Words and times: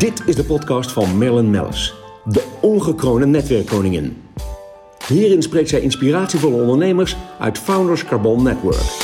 Dit 0.00 0.22
is 0.26 0.36
de 0.36 0.44
podcast 0.44 0.92
van 0.92 1.18
Marilyn 1.18 1.50
Mellis, 1.50 1.94
de 2.24 2.44
ongekroonde 2.60 3.26
netwerkkoningin. 3.26 4.22
Hierin 5.06 5.42
spreekt 5.42 5.68
zij 5.68 5.80
inspiratievolle 5.80 6.62
ondernemers 6.62 7.16
uit 7.38 7.58
Founders 7.58 8.04
Carbon 8.04 8.42
Network. 8.42 8.99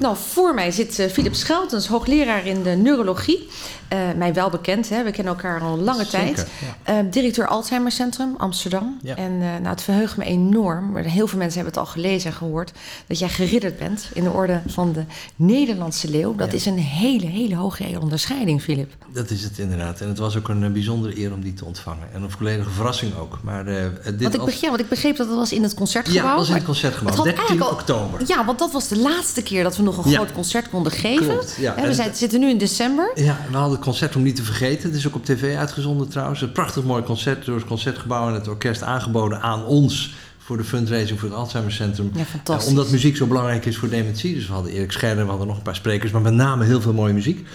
Nou, 0.00 0.16
voor 0.30 0.54
mij 0.54 0.70
zit 0.70 0.98
uh, 0.98 1.06
Philip 1.06 1.34
Scheltens, 1.34 1.86
hoogleraar 1.86 2.46
in 2.46 2.62
de 2.62 2.70
neurologie. 2.70 3.48
Uh, 3.92 3.98
mij 4.16 4.34
wel 4.34 4.50
bekend, 4.50 4.88
hè? 4.88 5.02
we 5.04 5.10
kennen 5.10 5.32
elkaar 5.34 5.60
al 5.60 5.78
lange 5.78 6.04
Zeker, 6.04 6.34
tijd. 6.34 6.46
ja. 6.86 7.02
Uh, 7.04 7.10
directeur 7.12 7.46
Alzheimer 7.46 7.92
Centrum 7.92 8.34
Amsterdam. 8.36 8.98
Ja. 9.02 9.16
En 9.16 9.38
nou, 9.38 9.66
het 9.66 9.82
verheugt 9.82 10.16
me 10.16 10.24
enorm, 10.24 10.92
maar 10.92 11.02
heel 11.02 11.26
veel 11.26 11.38
mensen 11.38 11.60
hebben 11.62 11.78
het 11.80 11.88
al 11.88 11.92
gelezen 11.92 12.30
en 12.30 12.36
gehoord, 12.36 12.72
dat 13.06 13.18
jij 13.18 13.28
geridderd 13.28 13.78
bent 13.78 14.08
in 14.14 14.24
de 14.24 14.30
orde 14.30 14.60
van 14.66 14.92
de 14.92 15.04
Nederlandse 15.36 16.10
leeuw. 16.10 16.34
Dat 16.34 16.48
Ja. 16.50 16.54
is 16.56 16.66
een 16.66 16.78
hele, 16.78 17.26
hele 17.26 17.56
hoge 17.56 17.84
onderscheiding, 18.00 18.62
Philip. 18.62 18.92
Dat 19.12 19.30
is 19.30 19.42
het 19.42 19.58
inderdaad. 19.58 20.00
En 20.00 20.08
het 20.08 20.18
was 20.18 20.36
ook 20.36 20.48
een 20.48 20.64
eh, 20.64 20.70
bijzondere 20.70 21.18
eer 21.18 21.32
om 21.32 21.40
die 21.42 21.54
te 21.54 21.64
ontvangen. 21.64 22.08
En 22.12 22.22
een 22.22 22.30
volledige 22.30 22.70
verrassing 22.70 23.16
ook. 23.18 23.38
Maar 23.42 23.66
eh, 23.66 23.82
dit 24.04 24.22
Want 24.22 24.34
ik, 24.34 24.44
begreep, 24.44 24.68
want 24.70 24.80
ik 24.82 24.88
begreep 24.88 25.16
dat 25.16 25.26
het 25.26 25.36
was 25.36 25.52
in 25.52 25.62
het 25.62 25.74
concertgebouw. 25.74 26.22
Ja, 26.24 26.28
het 26.30 26.38
was 26.38 26.48
in 26.48 26.54
het 26.54 26.64
concertgebouw. 26.64 27.08
het 27.08 27.16
had 27.16 27.24
13 27.36 27.46
eigenlijk 27.46 27.70
al- 27.70 27.78
oktober. 27.98 28.20
Ja, 28.26 28.44
want 28.44 28.58
dat 28.58 28.72
was 28.72 28.88
de 28.88 28.98
laatste 28.98 29.42
keer 29.42 29.62
dat 29.62 29.76
we 29.76 29.82
nog 29.82 29.89
een 29.98 30.10
Ja. 30.10 30.16
groot 30.16 30.32
concert 30.32 30.70
konden 30.70 30.92
geven. 30.92 31.26
Klopt, 31.26 31.56
ja. 31.58 31.74
Hè, 31.74 31.82
we 31.82 31.88
En 31.88 31.94
zijn, 31.94 32.14
zitten 32.14 32.40
nu 32.40 32.48
in 32.48 32.58
december. 32.58 33.10
Ja, 33.14 33.36
we 33.50 33.56
hadden 33.56 33.72
het 33.74 33.84
concert 33.84 34.16
om 34.16 34.22
niet 34.22 34.36
te 34.36 34.42
vergeten. 34.42 34.88
Het 34.88 34.98
is 34.98 35.06
ook 35.06 35.14
op 35.14 35.24
tv 35.24 35.56
uitgezonden 35.56 36.08
trouwens. 36.08 36.40
Een 36.42 36.52
prachtig 36.52 36.82
mooi 36.84 37.02
concert 37.02 37.44
door 37.44 37.56
het 37.56 37.66
Concertgebouw 37.66 38.28
en 38.28 38.34
het 38.34 38.48
orkest 38.48 38.82
aangeboden 38.82 39.40
aan 39.40 39.64
ons... 39.64 40.14
voor 40.38 40.56
de 40.56 40.64
fundraising 40.64 41.20
voor 41.20 41.28
het 41.28 41.38
Alzheimer 41.38 41.72
Centrum. 41.72 42.10
Ja. 42.14 42.54
Eh, 42.56 42.66
omdat 42.66 42.90
muziek 42.90 43.16
zo 43.16 43.26
belangrijk 43.26 43.66
is 43.66 43.76
voor 43.76 43.88
dementie. 43.88 44.34
Dus 44.34 44.46
we 44.46 44.52
hadden 44.52 44.72
Erik 44.72 44.92
Scherder, 44.92 45.24
we 45.24 45.28
hadden 45.30 45.46
nog 45.48 45.56
een 45.56 45.62
paar 45.62 45.74
sprekers... 45.74 46.12
maar 46.12 46.20
met 46.20 46.32
name 46.34 46.64
heel 46.64 46.80
veel 46.80 46.92
mooie 46.92 47.12
muziek. 47.12 47.46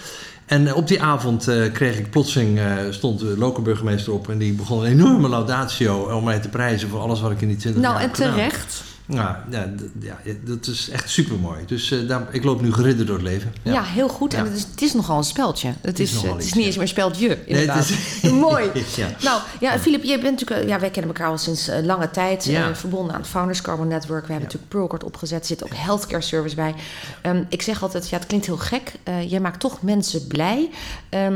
En 0.46 0.66
eh, 0.66 0.76
op 0.76 0.88
die 0.88 1.02
avond 1.02 1.48
eh, 1.48 1.72
kreeg 1.72 1.98
ik 1.98 2.10
plotseling, 2.10 2.60
stond 2.90 3.18
de 3.18 3.34
lokale 3.38 3.62
burgemeester 3.64 4.12
op... 4.12 4.30
en 4.30 4.38
die 4.38 4.52
begon 4.52 4.84
een 4.84 4.90
enorme 4.90 5.28
laudatio 5.28 5.96
om 6.16 6.24
mij 6.24 6.38
te 6.38 6.48
prijzen... 6.48 6.88
voor 6.88 7.00
alles 7.00 7.20
wat 7.20 7.30
ik 7.30 7.40
in 7.40 7.48
die 7.48 7.56
20 7.56 7.82
Nou, 7.82 7.94
jaar 7.94 8.02
en 8.02 8.08
heb 8.08 8.16
gedaan. 8.16 8.34
terecht. 8.34 8.82
Ja, 9.08 9.44
d- 9.76 10.04
ja, 10.04 10.18
dat 10.44 10.66
is 10.66 10.88
echt 10.90 11.10
super 11.10 11.38
mooi. 11.38 11.64
Dus 11.66 11.90
eh, 11.90 12.08
daar, 12.08 12.26
ik 12.30 12.44
loop 12.44 12.60
nu 12.60 12.72
geridderd 12.72 13.06
door 13.08 13.16
het 13.16 13.26
leven. 13.26 13.54
Ja, 13.62 13.82
heel 13.82 14.08
goed. 14.08 14.34
En 14.34 14.44
Ja. 14.44 14.50
het 14.50 14.58
is, 14.58 14.66
het 14.70 14.82
is 14.82 14.92
nogal 14.94 15.18
een 15.18 15.24
speldje. 15.24 15.72
Het 15.80 15.98
is, 16.00 16.10
het 16.22 16.44
is 16.44 16.52
niet 16.52 16.62
ja. 16.62 16.66
eens 16.68 16.76
meer 16.76 16.88
speldje, 16.88 17.28
Nee, 17.28 17.38
inderdaad. 17.44 17.88
het 17.88 17.88
is- 18.22 18.30
Mooi. 18.48 18.70
Ja. 18.96 19.08
Nou, 19.22 19.40
ja, 19.60 19.78
Filip, 19.78 20.02
jij 20.04 20.20
bent 20.20 20.30
natuurlijk... 20.40 20.60
eh, 20.62 20.68
Ja, 20.68 20.80
wij 20.80 20.90
kennen 20.90 21.14
elkaar 21.14 21.30
al 21.30 21.38
sinds 21.38 21.68
eh, 21.68 21.84
lange 21.84 22.10
tijd. 22.10 22.44
Ja. 22.44 22.74
verbonden 22.74 23.14
aan 23.14 23.20
het 23.20 23.28
Founders 23.30 23.62
Carbon 23.62 23.88
Network. 23.88 24.20
We 24.26 24.32
hebben 24.32 24.42
natuurlijk 24.44 24.68
Pearlcard 24.72 25.04
opgezet. 25.04 25.40
Er 25.40 25.46
zit 25.46 25.64
ook 25.64 25.74
healthcare 25.74 26.22
service 26.22 26.54
bij. 26.54 26.74
Ehm, 27.22 27.42
ik 27.48 27.62
zeg 27.62 27.82
altijd, 27.82 28.08
ja, 28.08 28.16
het 28.18 28.26
klinkt 28.26 28.46
heel 28.46 28.56
gek. 28.56 28.92
Jij 29.28 29.40
maakt 29.40 29.60
toch 29.60 29.82
mensen 29.82 30.26
blij. 30.26 30.70
Eh, 31.10 31.28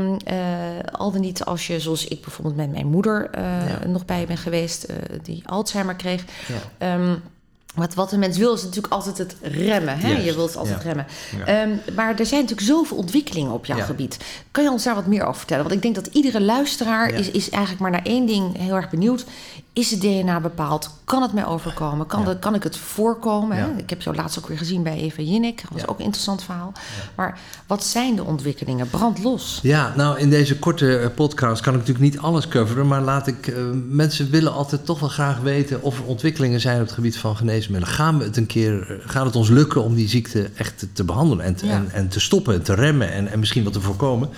al 0.91 1.11
dan 1.11 1.21
niet 1.21 1.43
als 1.45 1.67
je, 1.67 1.79
zoals 1.79 2.05
ik 2.07 2.21
bijvoorbeeld 2.21 2.55
met 2.55 2.71
mijn 2.71 2.87
moeder... 2.87 3.29
Ja. 3.33 3.87
nog 3.87 4.05
bij 4.05 4.25
ben 4.27 4.37
geweest, 4.37 4.85
die 5.23 5.43
Alzheimer 5.47 5.95
kreeg... 5.95 6.23
Ja. 6.77 7.17
Wat, 7.75 7.93
wat 7.93 8.11
een 8.11 8.19
mens 8.19 8.37
wil 8.37 8.53
is 8.53 8.63
natuurlijk 8.63 8.93
altijd 8.93 9.17
het 9.17 9.35
remmen. 9.41 9.97
Hè? 9.99 10.07
Juist, 10.09 10.25
Je 10.25 10.35
wilt 10.35 10.55
altijd 10.55 10.77
ja. 10.77 10.83
remmen. 10.87 11.05
Ja. 11.37 11.45
Ehm, 11.45 11.95
maar 11.95 12.19
er 12.19 12.25
zijn 12.25 12.41
natuurlijk 12.41 12.67
zoveel 12.67 12.97
ontwikkelingen 12.97 13.51
op 13.51 13.65
jouw 13.65 13.77
Ja. 13.77 13.83
gebied. 13.83 14.17
Kan 14.51 14.63
je 14.63 14.69
ons 14.71 14.83
daar 14.83 14.95
wat 14.95 15.05
meer 15.05 15.23
over 15.23 15.35
vertellen? 15.37 15.63
Want 15.63 15.75
ik 15.75 15.81
denk 15.81 15.95
dat 15.95 16.07
iedere 16.07 16.41
luisteraar 16.41 17.09
is, 17.09 17.31
is 17.31 17.49
eigenlijk 17.49 17.81
maar 17.81 17.91
naar 17.91 18.05
één 18.05 18.25
ding 18.25 18.57
heel 18.57 18.75
erg 18.75 18.89
benieuwd. 18.89 19.25
Is 19.73 19.91
het 19.91 20.01
DNA 20.01 20.39
bepaald? 20.39 20.89
Kan 21.03 21.21
het 21.21 21.33
mij 21.33 21.45
overkomen? 21.45 22.07
Kan, 22.07 22.19
Ja. 22.21 22.25
de- 22.25 22.39
kan 22.39 22.55
ik 22.55 22.63
het 22.63 22.77
voorkomen? 22.77 23.57
Hè? 23.57 23.67
Ik 23.77 23.89
heb 23.89 24.01
jou 24.01 24.15
laatst 24.15 24.37
ook 24.39 24.47
weer 24.47 24.57
gezien 24.57 24.83
bij 24.83 24.97
Eva 24.97 25.21
Jinnik. 25.21 25.61
Dat 25.61 25.71
was 25.71 25.81
Ja. 25.81 25.87
ook 25.87 25.97
een 25.99 26.03
interessant 26.03 26.43
verhaal. 26.43 26.73
Maar 27.15 27.39
wat 27.67 27.83
zijn 27.85 28.15
de 28.15 28.23
ontwikkelingen? 28.23 28.89
Brand 28.89 29.23
los. 29.23 29.59
Ja, 29.63 29.93
nou 29.95 30.19
in 30.19 30.29
deze 30.29 30.59
korte 30.59 30.97
eh, 30.97 31.09
podcast 31.15 31.61
kan 31.61 31.73
ik 31.73 31.79
natuurlijk 31.79 32.05
niet 32.13 32.19
alles 32.19 32.47
coveren, 32.47 32.87
maar 32.87 33.01
laat 33.01 33.27
ik. 33.27 33.47
eh, 33.47 33.55
mensen 33.89 34.29
willen 34.29 34.53
altijd 34.53 34.85
toch 34.85 34.99
wel 34.99 35.09
graag 35.09 35.39
weten 35.39 35.81
of 35.81 35.97
er 35.99 36.05
ontwikkelingen 36.05 36.59
zijn 36.61 36.75
op 36.79 36.85
het 36.85 36.91
gebied 36.95 37.17
van 37.17 37.35
geneesmiddelen. 37.35 37.95
Gaan 37.95 38.17
we 38.17 38.23
het 38.23 38.37
een 38.37 38.45
keer, 38.47 38.91
eh, 38.91 39.09
gaat 39.09 39.25
het 39.25 39.35
ons 39.35 39.49
lukken 39.49 39.83
om 39.83 39.95
die 39.95 40.09
ziekte 40.09 40.49
echt 40.55 40.79
te, 40.79 40.91
te 40.91 41.03
behandelen 41.03 41.45
en 41.45 41.57
en, 41.69 41.89
en 41.91 42.07
te 42.07 42.19
stoppen 42.19 42.53
en 42.53 42.61
te 42.63 42.73
remmen 42.73 43.11
en, 43.11 43.27
en 43.27 43.39
misschien 43.39 43.63
wat 43.63 43.73
te 43.73 43.81
voorkomen? 43.81 44.29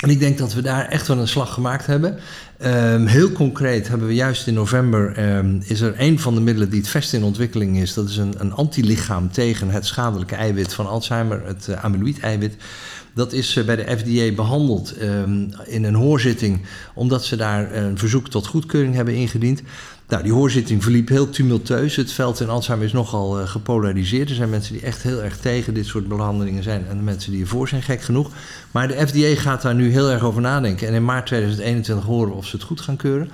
En 0.00 0.10
ik 0.10 0.18
denk 0.18 0.38
dat 0.38 0.54
we 0.54 0.62
daar 0.62 0.88
echt 0.88 1.06
wel 1.06 1.18
een 1.18 1.28
slag 1.28 1.54
gemaakt 1.54 1.86
hebben. 1.86 2.18
Ehm, 2.58 3.06
heel 3.06 3.32
concreet 3.32 3.88
hebben 3.88 4.06
we 4.06 4.14
juist 4.14 4.46
in 4.46 4.54
november... 4.54 5.12
ehm, 5.16 5.60
is 5.64 5.80
er 5.80 5.94
een 5.98 6.18
van 6.18 6.34
de 6.34 6.40
middelen 6.40 6.70
die 6.70 6.80
het 6.80 6.92
best 6.92 7.12
in 7.12 7.22
ontwikkeling 7.22 7.78
is. 7.78 7.94
Dat 7.94 8.08
is 8.08 8.16
een, 8.16 8.34
een 8.38 8.52
antilichaam 8.52 9.32
tegen 9.32 9.70
het 9.70 9.86
schadelijke 9.86 10.34
eiwit 10.34 10.74
van 10.74 10.86
Alzheimer, 10.86 11.42
het 11.44 11.66
uh, 11.70 11.84
amyloïd-eiwit. 11.84 12.56
Dat 13.14 13.32
is 13.32 13.56
eh, 13.56 13.64
bij 13.64 13.76
de 13.76 13.96
FDA 13.98 14.34
behandeld 14.34 14.92
ehm, 14.96 15.48
in 15.64 15.84
een 15.84 15.94
hoorzitting... 15.94 16.60
omdat 16.94 17.24
ze 17.24 17.36
daar 17.36 17.74
een 17.74 17.98
verzoek 17.98 18.28
tot 18.28 18.46
goedkeuring 18.46 18.94
hebben 18.94 19.14
ingediend. 19.14 19.62
Nou, 20.08 20.22
die 20.22 20.32
hoorzitting 20.32 20.82
verliep 20.82 21.08
heel 21.08 21.30
tumultueus. 21.30 21.96
Het 21.96 22.12
veld 22.12 22.40
in 22.40 22.48
Alzheimer 22.48 22.86
is 22.86 22.92
nogal 22.92 23.40
eh, 23.40 23.48
gepolariseerd. 23.48 24.28
Er 24.28 24.34
zijn 24.34 24.50
mensen 24.50 24.72
die 24.72 24.82
echt 24.82 25.02
heel 25.02 25.22
erg 25.22 25.36
tegen 25.36 25.74
dit 25.74 25.86
soort 25.86 26.08
behandelingen 26.08 26.62
zijn... 26.62 26.86
en 26.88 26.96
de 26.96 27.02
mensen 27.02 27.32
die 27.32 27.40
ervoor 27.40 27.68
zijn, 27.68 27.82
gek 27.82 28.02
genoeg. 28.02 28.30
Maar 28.70 28.88
de 28.88 29.06
FDA 29.06 29.40
gaat 29.40 29.62
daar 29.62 29.74
nu 29.74 29.90
heel 29.90 30.10
erg 30.10 30.22
over 30.22 30.40
nadenken. 30.40 30.88
En 30.88 30.94
in 30.94 31.04
maart 31.04 31.26
2021 31.26 32.04
horen 32.04 32.34
of 32.34 32.46
ze 32.46 32.56
het 32.56 32.64
goed 32.64 32.80
gaan 32.80 32.96
keuren. 32.96 33.30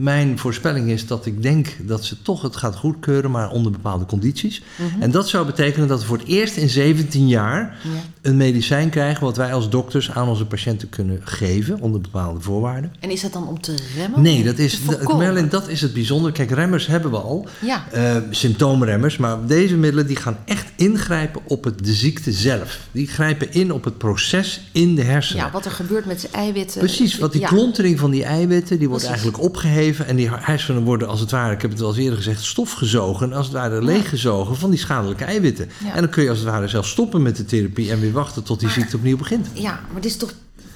Mijn 0.00 0.38
voorspelling 0.38 0.90
is 0.90 1.06
dat 1.06 1.26
ik 1.26 1.42
denk 1.42 1.76
dat 1.82 2.04
ze 2.04 2.22
toch 2.22 2.42
het 2.42 2.56
gaat 2.56 2.76
goedkeuren, 2.76 3.30
maar 3.30 3.50
onder 3.50 3.72
bepaalde 3.72 4.06
condities. 4.06 4.62
Mhm. 4.76 5.02
En 5.02 5.10
dat 5.10 5.28
zou 5.28 5.46
betekenen 5.46 5.88
dat 5.88 6.00
we 6.00 6.06
voor 6.06 6.18
het 6.18 6.26
eerst 6.26 6.56
in 6.56 6.68
17 6.68 7.28
jaar 7.28 7.76
Ja. 7.82 7.88
een 8.22 8.36
medicijn 8.36 8.90
krijgen 8.90 9.24
wat 9.24 9.36
wij 9.36 9.52
als 9.52 9.70
dokters 9.70 10.10
aan 10.10 10.28
onze 10.28 10.46
patiënten 10.46 10.88
kunnen 10.88 11.20
geven 11.24 11.80
onder 11.80 12.00
bepaalde 12.00 12.40
voorwaarden. 12.40 12.92
En 13.00 13.10
is 13.10 13.20
dat 13.20 13.32
dan 13.32 13.48
om 13.48 13.60
te 13.60 13.74
remmen? 13.96 14.22
Nee, 14.22 14.44
dat 14.44 14.58
is? 14.58 14.78
Merlin, 15.16 15.48
dat 15.48 15.68
is 15.68 15.80
het 15.80 15.92
bijzondere. 15.92 16.32
Kijk, 16.32 16.50
remmers 16.50 16.86
hebben 16.86 17.10
we 17.10 17.16
al. 17.16 17.46
Ja. 17.60 17.84
Eh, 17.92 18.16
symptoomremmers. 18.30 19.16
Maar 19.16 19.46
deze 19.46 19.76
middelen 19.76 20.06
die 20.06 20.16
gaan 20.16 20.36
echt 20.44 20.66
ingrijpen 20.76 21.40
op 21.44 21.64
het, 21.64 21.84
de 21.84 21.92
ziekte 21.92 22.32
zelf. 22.32 22.78
Die 22.92 23.06
grijpen 23.06 23.52
in 23.52 23.72
op 23.72 23.84
het 23.84 23.98
proces 23.98 24.60
in 24.72 24.94
de 24.94 25.02
hersenen. 25.02 25.44
ja, 25.44 25.50
wat 25.50 25.64
er 25.64 25.70
gebeurt 25.70 26.06
met 26.06 26.20
de 26.20 26.28
eiwitten. 26.32 26.78
Precies, 26.78 27.18
want 27.18 27.32
die 27.32 27.40
Ja. 27.40 27.48
klontering 27.48 27.98
van 27.98 28.10
die 28.10 28.24
eiwitten, 28.24 28.78
die 28.78 28.88
wordt 28.88 29.04
Precies. 29.04 29.22
eigenlijk 29.22 29.48
opgeheven. 29.54 29.86
En 29.96 30.16
die 30.16 30.28
hersenen 30.32 30.82
worden 30.82 31.08
als 31.08 31.20
het 31.20 31.30
ware, 31.30 31.54
ik 31.54 31.62
heb 31.62 31.70
het 31.70 31.80
wel 31.80 31.88
eens 31.88 31.98
eerder 31.98 32.16
gezegd, 32.16 32.44
stofgezogen. 32.44 33.32
Als 33.32 33.46
het 33.46 33.54
ware 33.54 33.82
leeggezogen 33.84 34.56
van 34.56 34.70
die 34.70 34.78
schadelijke 34.78 35.24
eiwitten. 35.24 35.70
Ja. 35.84 35.94
En 35.94 36.00
dan 36.00 36.10
kun 36.10 36.22
je 36.22 36.28
als 36.28 36.38
het 36.38 36.48
ware 36.48 36.68
zelf 36.68 36.86
stoppen 36.86 37.22
met 37.22 37.36
de 37.36 37.44
therapie 37.44 37.90
en 37.90 38.00
weer 38.00 38.12
wachten 38.12 38.42
tot 38.42 38.58
die 38.58 38.68
Maar- 38.68 38.76
ziekte 38.76 38.96
opnieuw 38.96 39.16
begint. 39.16 39.46
Ja, 39.52 39.80
maar 39.92 40.00
dit 40.00 40.10
is 40.10 40.16
toch 40.16 40.32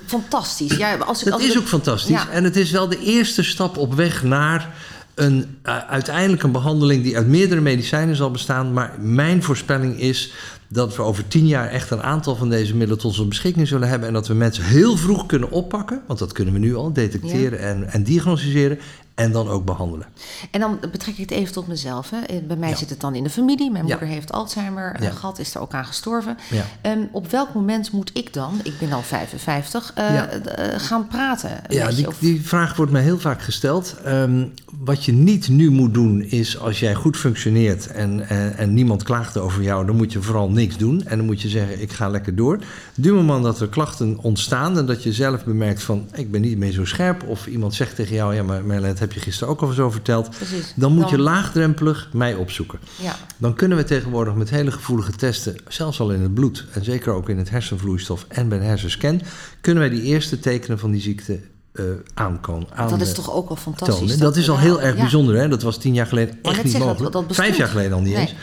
fantastisch. 0.06 0.76
Ja, 0.76 0.96
als 0.96 1.18
ik, 1.18 1.24
Dat 1.24 1.34
als 1.34 1.42
is 1.44 1.52
ik- 1.52 1.58
ook 1.58 1.66
fantastisch. 1.68 2.10
Ja. 2.22 2.28
En 2.28 2.44
het 2.44 2.56
is 2.56 2.70
wel 2.70 2.88
de 2.88 2.98
eerste 2.98 3.42
stap 3.42 3.76
op 3.76 3.94
weg 3.94 4.22
naar 4.22 4.74
een, 5.14 5.56
uh, 5.64 5.78
uiteindelijk 5.88 6.42
een 6.42 6.52
behandeling 6.52 7.02
die 7.02 7.16
uit 7.16 7.26
meerdere 7.26 7.60
medicijnen 7.60 8.16
zal 8.16 8.30
bestaan. 8.30 8.72
Maar 8.72 8.94
mijn 9.00 9.42
voorspelling 9.42 10.00
is 10.00 10.32
dat 10.72 10.96
we 10.96 11.02
over 11.02 11.28
tien 11.28 11.46
jaar 11.46 11.68
echt 11.68 11.90
een 11.90 12.02
aantal 12.02 12.36
van 12.36 12.48
deze 12.50 12.72
middelen 12.72 12.98
tot 12.98 13.10
onze 13.10 13.26
beschikking 13.26 13.68
zullen 13.68 13.88
hebben. 13.88 14.08
En 14.08 14.14
dat 14.14 14.26
we 14.28 14.34
mensen 14.34 14.64
heel 14.64 14.96
vroeg 14.96 15.26
kunnen 15.26 15.50
oppakken. 15.50 16.00
Want 16.06 16.18
dat 16.18 16.32
kunnen 16.32 16.54
we 16.54 16.60
nu 16.60 16.76
al 16.76 16.92
detecteren 16.92 17.58
en, 17.60 17.92
en 17.92 18.02
diagnosticeren. 18.02 18.78
En 19.14 19.32
dan 19.32 19.48
ook 19.48 19.64
behandelen. 19.64 20.06
En 20.50 20.60
dan 20.60 20.78
betrek 20.92 21.14
ik 21.14 21.20
het 21.20 21.30
even 21.30 21.52
tot 21.52 21.66
mezelf. 21.66 22.10
Hè. 22.10 22.16
Eh, 22.20 22.36
Bij 22.46 22.56
mij 22.56 22.68
Ja. 22.68 22.76
zit 22.76 22.90
het 22.90 23.00
dan 23.00 23.14
in 23.14 23.22
de 23.24 23.30
familie. 23.30 23.70
Mijn 23.70 23.86
Ja. 23.86 23.90
moeder 23.90 24.08
heeft 24.14 24.32
Alzheimer 24.32 24.94
eh, 24.94 25.02
Ja. 25.06 25.10
gehad, 25.10 25.38
is 25.38 25.54
er 25.54 25.60
ook 25.60 25.72
aan 25.72 25.84
gestorven. 25.84 26.36
Ehm, 26.82 26.98
op 27.12 27.30
welk 27.30 27.54
moment 27.54 27.92
moet 27.92 28.10
ik 28.14 28.32
dan, 28.32 28.60
ik 28.62 28.72
ben 28.78 28.92
al 28.92 29.02
55, 29.02 29.92
eh, 29.94 30.22
gaan 30.76 31.06
praten? 31.06 31.50
Ja, 31.68 31.88
die, 31.90 32.06
of- 32.06 32.18
die 32.18 32.42
vraag 32.46 32.76
wordt 32.76 32.92
mij 32.92 33.02
heel 33.02 33.18
vaak 33.18 33.42
gesteld. 33.42 33.96
Ehm, 34.04 34.44
wat 34.78 35.04
je 35.04 35.12
niet 35.12 35.48
nu 35.48 35.70
moet 35.70 35.94
doen 35.94 36.22
is 36.22 36.58
als 36.58 36.80
jij 36.80 36.94
goed 36.94 37.16
functioneert 37.16 37.86
en, 37.86 38.28
en, 38.28 38.56
en 38.56 38.74
niemand 38.74 39.02
klaagt 39.02 39.38
over 39.38 39.62
jou, 39.62 39.86
dan 39.86 39.96
moet 39.96 40.12
je 40.12 40.22
vooral 40.22 40.50
niks 40.50 40.60
doen. 40.70 41.02
En 41.06 41.16
dan 41.16 41.26
moet 41.26 41.40
je 41.42 41.48
zeggen, 41.48 41.80
ik 41.82 41.92
ga 41.92 42.08
lekker 42.08 42.34
door. 42.34 42.58
Du 42.94 43.12
moment 43.12 43.44
dat 43.44 43.60
er 43.60 43.68
klachten 43.68 44.18
ontstaan 44.18 44.78
en 44.78 44.86
dat 44.86 45.02
je 45.02 45.12
zelf 45.12 45.44
bemerkt 45.44 45.82
van, 45.82 46.08
ik 46.14 46.30
ben 46.30 46.40
niet 46.40 46.58
meer 46.58 46.72
zo 46.72 46.84
scherp. 46.84 47.22
Of 47.26 47.46
iemand 47.46 47.74
zegt 47.74 47.96
tegen 47.96 48.14
jou, 48.14 48.34
ja 48.34 48.42
maar 48.42 48.64
Merlet, 48.64 48.98
heb 48.98 49.12
je 49.12 49.20
gisteren 49.20 49.48
ook 49.52 49.60
al 49.60 49.72
zo 49.72 49.90
verteld. 49.90 50.30
Precies. 50.30 50.72
Dan 50.76 50.92
moet 50.92 51.10
je 51.10 51.18
laagdrempelig 51.18 52.08
mij 52.12 52.34
opzoeken. 52.34 52.78
Ja. 53.00 53.16
Dan 53.36 53.54
kunnen 53.54 53.78
we 53.78 53.84
tegenwoordig 53.84 54.34
met 54.34 54.50
hele 54.50 54.70
gevoelige 54.70 55.12
testen, 55.12 55.56
zelfs 55.68 56.00
al 56.00 56.10
in 56.10 56.20
het 56.22 56.34
bloed 56.34 56.66
en 56.72 56.84
zeker 56.84 57.12
ook 57.12 57.28
in 57.28 57.38
het 57.38 57.50
hersenvloeistof 57.50 58.24
en 58.28 58.48
bij 58.48 58.58
een 58.58 58.64
hersenscan, 58.64 59.20
kunnen 59.60 59.82
wij 59.82 59.92
die 59.92 60.02
eerste 60.02 60.38
tekenen 60.38 60.78
van 60.78 60.90
die 60.90 61.00
ziekte 61.00 61.40
eh 61.72 61.84
aankomen. 62.14 62.66
Aan, 62.74 62.88
dat 62.88 63.00
is 63.00 63.12
toch 63.12 63.32
ook 63.32 63.48
wel 63.48 63.56
fantastisch. 63.56 64.18
Dat 64.18 64.36
is 64.36 64.50
al 64.50 64.58
heel 64.58 64.80
erg 64.80 64.94
ja. 64.94 65.00
bijzonder. 65.00 65.36
Hè? 65.36 65.48
Dat 65.48 65.62
was 65.62 65.78
tien 65.78 65.94
jaar 65.94 66.06
geleden 66.06 66.38
echt 66.42 66.64
niet 66.64 66.72
dat- 66.72 66.82
mogelijk. 66.82 67.12
dat. 67.12 67.24
Vijf 67.28 67.56
jaar 67.56 67.68
geleden 67.68 67.92
al 67.92 68.00
niet 68.00 68.12
Nee. 68.14 68.22
eens. 68.22 68.34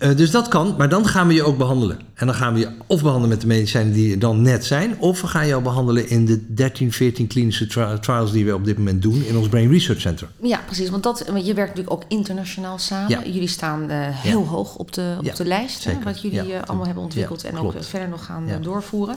Uh, 0.00 0.16
dus 0.16 0.30
dat 0.30 0.48
kan, 0.48 0.74
maar 0.78 0.88
dan 0.88 1.06
gaan 1.06 1.26
we 1.26 1.34
je 1.34 1.42
ook 1.42 1.58
behandelen. 1.58 1.98
En 2.14 2.26
dan 2.26 2.34
gaan 2.34 2.54
we 2.54 2.58
je 2.58 2.68
of 2.86 3.00
behandelen 3.02 3.28
met 3.28 3.40
de 3.40 3.46
medicijnen 3.46 3.92
die 3.92 4.12
er 4.12 4.18
dan 4.18 4.42
net 4.42 4.64
zijn, 4.64 4.98
of 4.98 5.20
we 5.20 5.26
gaan 5.26 5.46
jou 5.46 5.62
behandelen 5.62 6.08
in 6.08 6.26
de 6.26 6.54
13, 6.54 6.92
14 6.92 7.26
klinische 7.26 7.66
tri 7.66 7.98
trials 8.00 8.32
die 8.32 8.44
we 8.44 8.54
op 8.54 8.64
dit 8.64 8.78
moment 8.78 9.02
doen 9.02 9.24
in 9.24 9.36
ons 9.36 9.48
Brain 9.48 9.70
Research 9.70 10.00
Center. 10.00 10.28
Ja, 10.42 10.60
precies. 10.66 10.90
Want 10.90 11.02
dat, 11.02 11.24
je 11.26 11.54
werkt 11.54 11.74
natuurlijk 11.74 11.90
ook 11.90 12.04
internationaal 12.08 12.78
samen. 12.78 13.08
Ja. 13.08 13.24
Jullie 13.24 13.48
staan 13.48 13.90
uh, 13.90 13.96
heel 14.00 14.40
ja. 14.40 14.46
hoog 14.46 14.76
op 14.76 14.92
de, 14.92 15.14
op 15.18 15.24
ja, 15.24 15.34
de 15.34 15.44
lijst, 15.44 15.84
hè, 15.84 15.92
wat 16.04 16.20
jullie 16.20 16.48
uh, 16.48 16.62
allemaal 16.62 16.86
hebben 16.86 17.04
ontwikkeld 17.04 17.44
en 17.44 17.58
ook 17.58 17.74
verder 17.78 18.08
nog 18.08 18.24
gaan 18.24 18.48
doorvoeren. 18.60 19.16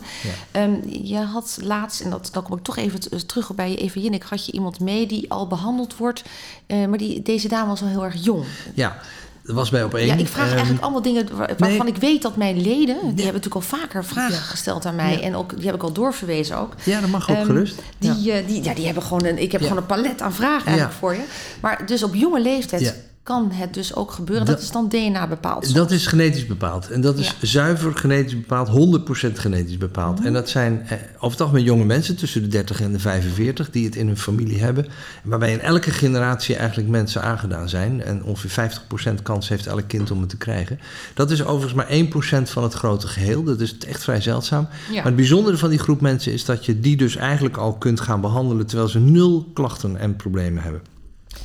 Um, 0.52 0.82
je 1.04 1.18
had 1.18 1.60
laatst, 1.62 2.02
en 2.02 2.10
dat, 2.10 2.30
dan 2.32 2.44
kom 2.44 2.58
ik 2.58 2.64
toch 2.64 2.78
even 2.78 3.28
terug 3.28 3.56
bij 3.56 3.70
je 3.70 3.78
Eva 3.78 4.00
Jinnik, 4.00 4.24
had 4.24 4.46
je 4.46 4.52
iemand 4.52 4.80
mee 4.80 5.08
die 5.08 5.32
al 5.32 5.48
behandeld 5.48 5.98
wordt, 5.98 6.24
maar 6.68 6.98
die, 6.98 7.22
deze 7.22 7.48
dame 7.48 7.68
was 7.68 7.82
al 7.82 7.88
heel 7.88 8.04
erg 8.04 8.24
jong. 8.24 8.44
Ja. 8.74 9.02
Dat 9.50 9.58
was 9.58 9.70
bij 9.70 9.84
op 9.84 9.94
één. 9.94 10.08
Ja, 10.08 10.14
ik 10.16 10.28
vraag 10.28 10.48
eigenlijk 10.48 10.76
ehm, 10.76 10.84
allemaal 10.84 11.02
dingen 11.02 11.28
waarvan 11.58 11.88
ik 11.88 11.96
weet 11.96 12.22
dat 12.22 12.36
mijn 12.36 12.62
leden... 12.62 12.86
die 12.86 13.26
hebben 13.26 13.42
natuurlijk 13.42 13.56
al 13.56 13.62
vaker 13.62 14.06
vragen 14.06 14.36
gesteld 14.36 14.86
aan 14.86 14.96
mij. 14.96 15.22
En 15.22 15.36
ook, 15.36 15.56
die 15.56 15.66
heb 15.66 15.76
ik 15.76 15.84
al 15.84 15.92
doorverwezen 15.92 16.58
ook. 16.58 16.74
Ja, 16.84 17.02
dat 17.02 17.10
mag 17.10 17.30
ook 17.30 17.38
um, 17.38 17.46
gerust. 17.46 17.76
Die, 17.98 18.22
ja. 18.22 18.40
Uh, 18.40 18.48
die, 18.48 18.64
ja, 18.64 18.74
die 18.74 18.86
hebben 18.86 19.04
gewoon 19.04 19.26
een... 19.26 19.38
Ik 19.38 19.52
heb 19.52 19.62
gewoon 19.62 19.78
een 19.78 19.86
palet 19.86 20.22
aan 20.22 20.34
vragen 20.34 20.66
eigenlijk 20.66 20.98
voor 20.98 21.14
je. 21.14 21.22
Maar 21.62 21.86
dus 21.86 22.04
op 22.04 22.16
jonge 22.16 22.42
leeftijd 22.42 22.96
kan 23.30 23.52
het 23.52 23.74
dus 23.74 23.96
ook 23.96 24.12
gebeuren. 24.12 24.46
Dat, 24.46 24.62
is 24.62 24.72
dan 24.72 24.88
DNA 24.90 25.28
bepaald. 25.28 25.74
Dat 25.74 25.92
is 25.92 26.08
genetisch 26.08 26.46
bepaald. 26.46 26.90
En 26.90 27.02
dat 27.02 27.18
is 27.18 27.36
zuiver 27.42 27.96
genetisch 27.96 28.36
bepaald, 28.36 29.00
100% 29.30 29.32
genetisch 29.34 29.78
bepaald. 29.78 30.18
Mhm. 30.18 30.28
En 30.28 30.34
dat 30.34 30.50
zijn 30.50 30.82
eh, 30.88 30.98
over 31.16 31.32
het 31.32 31.42
algemeen 31.42 31.64
jonge 31.64 31.86
mensen 31.86 32.16
tussen 32.16 32.42
de 32.42 32.48
30 32.48 32.82
en 32.82 32.92
de 32.92 33.00
45 33.00 33.70
die 33.70 33.86
het 33.86 33.96
in 33.96 34.08
hun 34.08 34.18
familie 34.18 34.60
hebben. 34.60 34.88
Waarbij 35.24 35.52
in 35.52 35.62
elke 35.62 35.92
generatie 35.92 36.56
eigenlijk 36.56 36.90
mensen 36.90 37.22
aangedaan 37.22 37.70
zijn. 37.70 38.04
En 38.04 38.24
ongeveer 38.24 38.72
50% 39.20 39.22
kans 39.24 39.50
heeft 39.50 39.68
elk 39.68 39.88
kind 39.88 40.12
om 40.12 40.20
het 40.20 40.30
te 40.30 40.38
krijgen. 40.38 40.80
Dat 41.14 41.32
is 41.32 41.44
overigens 41.44 41.74
maar 41.74 42.44
1% 42.46 42.50
van 42.50 42.64
het 42.64 42.74
grote 42.74 43.08
geheel. 43.08 43.44
Dat 43.44 43.60
is 43.60 43.78
echt 43.78 44.04
vrij 44.04 44.22
zeldzaam. 44.22 44.68
Maar 44.94 45.04
het 45.04 45.16
bijzondere 45.16 45.58
van 45.58 45.70
die 45.70 45.80
groep 45.80 46.02
mensen 46.02 46.34
is 46.34 46.46
dat 46.46 46.66
je 46.66 46.80
die 46.80 46.98
dus 46.98 47.16
eigenlijk 47.16 47.58
al 47.58 47.74
kunt 47.74 48.00
gaan 48.00 48.22
behandelen 48.22 48.66
terwijl 48.66 48.90
ze 48.90 49.00
nul 49.00 49.50
klachten 49.54 49.98
en 49.98 50.16
problemen 50.16 50.64
hebben 50.64 50.82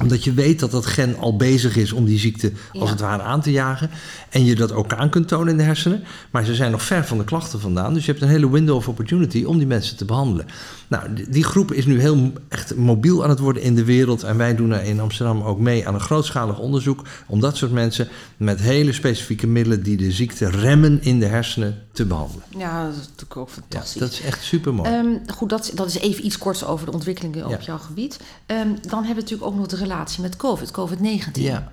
omdat 0.01 0.25
je 0.25 0.33
weet 0.33 0.61
dat 0.61 0.71
dat 0.71 0.87
gen 0.87 1.17
al 1.19 1.37
bezig 1.37 1.77
is 1.77 1.93
om 1.93 2.05
die 2.05 2.19
ziekte 2.19 2.53
als 2.73 2.91
het 2.91 3.01
ware 3.01 3.23
aan 3.23 3.41
te 3.41 3.51
jagen. 3.51 3.91
En 4.31 4.45
je 4.45 4.55
dat 4.55 4.73
ook 4.73 4.93
aan 4.95 5.11
kunt 5.11 5.29
tonen 5.29 5.49
in 5.49 5.57
de 5.57 5.63
hersenen. 5.63 6.05
Maar 6.31 6.45
ze 6.45 6.55
zijn 6.55 6.71
nog 6.71 6.83
ver 6.83 7.05
van 7.05 7.19
de 7.19 7.25
klachten 7.25 7.61
vandaan. 7.61 7.95
Dus 7.95 8.05
je 8.05 8.11
hebt 8.11 8.23
een 8.23 8.29
hele 8.29 8.51
window 8.51 8.77
of 8.77 8.89
opportunity 8.89 9.45
om 9.45 9.59
die 9.59 9.67
mensen 9.67 9.97
te 9.97 10.05
behandelen. 10.05 10.47
Nou, 10.89 11.25
die 11.29 11.45
groep 11.45 11.73
is 11.73 11.87
nu 11.87 12.01
heel 12.01 12.33
echt 12.49 12.77
mobiel 12.77 13.23
aan 13.25 13.31
het 13.31 13.39
worden 13.39 13.63
in 13.63 13.75
de 13.75 13.85
wereld. 13.85 14.23
En 14.23 14.37
wij 14.37 14.55
doen 14.55 14.71
er 14.71 14.83
in 14.83 15.01
Amsterdam 15.01 15.43
ook 15.43 15.59
mee 15.59 15.89
aan 15.89 15.95
een 15.95 16.01
grootschalig 16.01 16.59
onderzoek. 16.59 17.03
Om 17.27 17.41
dat 17.41 17.57
soort 17.57 17.73
mensen 17.73 18.09
met 18.37 18.61
hele 18.61 18.93
specifieke 18.93 19.47
middelen 19.47 19.83
die 19.83 19.97
de 19.97 20.13
ziekte 20.13 20.51
remmen 20.51 21.03
in 21.03 21.19
de 21.19 21.27
hersenen 21.27 21.83
te 21.93 22.05
behandelen. 22.05 22.45
Ja, 22.59 22.85
dat 22.85 22.93
is 22.93 22.99
natuurlijk 22.99 23.37
ook 23.37 23.51
fantastisch. 23.51 23.95
Ja, 23.95 24.01
dat 24.01 24.13
is 24.13 24.21
echt 24.21 24.43
super 24.43 24.75
mooi. 24.75 24.91
Um, 24.91 25.21
goed, 25.27 25.49
dat, 25.49 25.71
dat 25.75 25.87
is 25.87 25.99
even 25.99 26.27
iets 26.27 26.39
korts 26.39 26.65
over 26.65 26.87
de 26.87 26.93
ontwikkelingen 26.93 27.47
op 27.47 27.61
jouw 27.61 27.79
gebied. 27.79 28.21
Um, 28.47 28.77
dan 28.89 29.05
hebben 29.05 29.09
we 29.09 29.21
natuurlijk 29.21 29.43
ook 29.43 29.55
nog 29.57 29.67
de 29.67 29.77
relatie 29.85 30.23
met 30.23 30.37
COVID, 30.37 30.71
COVID-19. 30.71 31.33
Ja. 31.33 31.71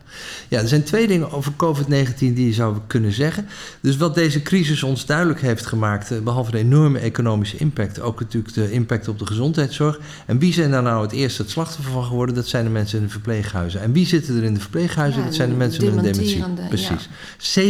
ja, 0.47 0.59
er 0.59 0.67
zijn 0.67 0.83
twee 0.83 1.07
dingen 1.07 1.31
over 1.31 1.51
COVID-19 1.51 2.15
die 2.17 2.45
je 2.45 2.53
zou 2.53 2.77
kunnen 2.87 3.13
zeggen. 3.13 3.47
Dus 3.81 3.97
wat 3.97 4.15
deze 4.15 4.41
crisis 4.41 4.83
ons 4.83 5.05
duidelijk 5.05 5.41
heeft 5.41 5.65
gemaakt, 5.65 6.11
eh, 6.11 6.19
behalve 6.19 6.51
de 6.51 6.57
enorme 6.57 6.99
economische 6.99 7.57
impact, 7.57 8.01
ook 8.01 8.19
natuurlijk 8.19 8.53
de 8.53 8.71
impact 8.71 9.07
op 9.07 9.19
de 9.19 9.25
gezondheidszorg. 9.25 9.99
En 10.25 10.39
wie 10.39 10.53
zijn 10.53 10.71
daar 10.71 10.83
nou 10.83 11.01
het 11.01 11.11
eerste 11.11 11.41
het 11.41 11.51
slachtoffer 11.51 11.93
van 11.93 12.03
geworden? 12.03 12.35
Dat 12.35 12.47
zijn 12.47 12.63
de 12.63 12.69
mensen 12.69 12.97
in 12.97 13.05
de 13.05 13.11
verpleeghuizen. 13.11 13.81
En 13.81 13.91
wie 13.91 14.05
zitten 14.05 14.37
er 14.37 14.43
in 14.43 14.53
de 14.53 14.59
verpleeghuizen? 14.59 15.23
dat 15.23 15.35
zijn 15.35 15.49
de 15.49 15.55
mensen 15.55 15.85
met 15.85 16.05
een 16.05 16.11
dementie. 16.11 16.43
Precies. 16.67 17.09
Ja. 17.37 17.61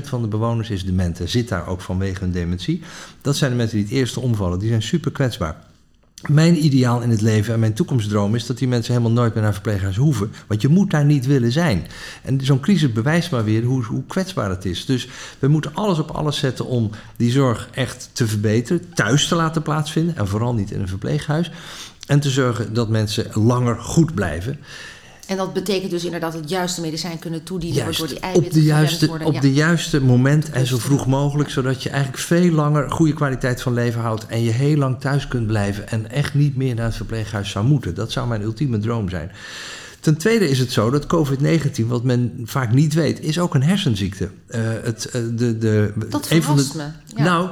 70% 0.00 0.08
van 0.08 0.22
de 0.22 0.28
bewoners 0.28 0.70
is 0.70 0.84
dement 0.84 1.20
en 1.20 1.28
zit 1.28 1.48
daar 1.48 1.66
ook 1.66 1.80
vanwege 1.80 2.20
hun 2.20 2.32
dementie. 2.32 2.82
Dat 3.22 3.36
zijn 3.36 3.50
de 3.50 3.56
mensen 3.56 3.76
die 3.76 3.86
het 3.86 3.94
eerste 3.94 4.20
omvallen. 4.20 4.58
Die 4.58 4.68
zijn 4.68 4.82
super 4.82 5.12
kwetsbaar. 5.12 5.67
Mijn 6.26 6.64
ideaal 6.64 7.00
in 7.00 7.10
het 7.10 7.20
leven 7.20 7.54
en 7.54 7.60
mijn 7.60 7.72
toekomstdroom 7.72 8.34
is 8.34 8.46
dat 8.46 8.58
die 8.58 8.68
mensen 8.68 8.92
helemaal 8.92 9.12
nooit 9.12 9.34
meer 9.34 9.42
naar 9.42 9.52
verpleeghuis 9.52 9.96
hoeven. 9.96 10.32
Want 10.46 10.62
je 10.62 10.68
moet 10.68 10.90
daar 10.90 11.04
niet 11.04 11.26
willen 11.26 11.52
zijn. 11.52 11.86
En 12.22 12.40
zo'n 12.40 12.60
crisis 12.60 12.92
bewijst 12.92 13.30
maar 13.30 13.44
weer 13.44 13.64
hoe, 13.64 13.84
hoe 13.84 14.02
kwetsbaar 14.06 14.50
het 14.50 14.64
is. 14.64 14.84
Dus 14.84 15.08
we 15.38 15.48
moeten 15.48 15.74
alles 15.74 15.98
op 15.98 16.10
alles 16.10 16.38
zetten 16.38 16.66
om 16.66 16.90
die 17.16 17.30
zorg 17.30 17.68
echt 17.72 18.10
te 18.12 18.26
verbeteren. 18.26 18.94
Thuis 18.94 19.28
te 19.28 19.34
laten 19.34 19.62
plaatsvinden 19.62 20.16
en 20.16 20.28
vooral 20.28 20.54
niet 20.54 20.70
in 20.70 20.80
een 20.80 20.88
verpleeghuis. 20.88 21.50
En 22.06 22.20
te 22.20 22.30
zorgen 22.30 22.74
dat 22.74 22.88
mensen 22.88 23.26
langer 23.32 23.80
goed 23.80 24.14
blijven. 24.14 24.58
En 25.28 25.36
dat 25.36 25.52
betekent 25.52 25.90
dus 25.90 26.04
inderdaad 26.04 26.34
het 26.34 26.48
juiste 26.48 26.80
medicijn 26.80 27.18
kunnen 27.18 27.42
toedienen, 27.42 27.78
Juist, 27.78 27.98
waardoor 27.98 28.16
die 28.16 28.24
eiwitten 28.24 28.58
op 28.58 28.64
de 28.64 28.68
juiste, 28.68 29.06
worden. 29.06 29.26
Op 29.26 29.40
de 29.40 29.52
juiste 29.52 30.00
moment 30.00 30.50
en 30.50 30.66
zo 30.66 30.78
vroeg 30.78 31.06
mogelijk, 31.06 31.50
zodat 31.50 31.82
je 31.82 31.90
eigenlijk 31.90 32.22
veel 32.22 32.50
langer 32.50 32.90
goede 32.90 33.12
kwaliteit 33.12 33.62
van 33.62 33.74
leven 33.74 34.00
houdt 34.00 34.26
en 34.26 34.42
je 34.42 34.50
heel 34.50 34.76
lang 34.76 35.00
thuis 35.00 35.28
kunt 35.28 35.46
blijven 35.46 35.88
en 35.88 36.10
echt 36.10 36.34
niet 36.34 36.56
meer 36.56 36.74
naar 36.74 36.84
het 36.84 36.96
verpleeghuis 36.96 37.50
zou 37.50 37.66
moeten. 37.66 37.94
Dat 37.94 38.12
zou 38.12 38.28
mijn 38.28 38.42
ultieme 38.42 38.78
droom 38.78 39.08
zijn. 39.08 39.30
Ten 40.00 40.16
tweede 40.16 40.48
is 40.48 40.58
het 40.58 40.72
zo 40.72 40.90
dat 40.90 41.06
COVID-19, 41.06 41.86
wat 41.86 42.04
men 42.04 42.40
vaak 42.44 42.72
niet 42.72 42.94
weet, 42.94 43.20
is 43.20 43.38
ook 43.38 43.54
een 43.54 43.62
hersenziekte. 43.62 44.28
Uh, 44.48 44.60
het, 44.82 45.06
uh, 45.06 45.22
de, 45.38 45.58
de, 45.58 45.92
dat 46.08 46.30
een 46.30 46.42
van 46.42 46.56
de, 46.56 46.70
me. 46.74 46.82
Ja. 47.16 47.22
Nou, 47.22 47.48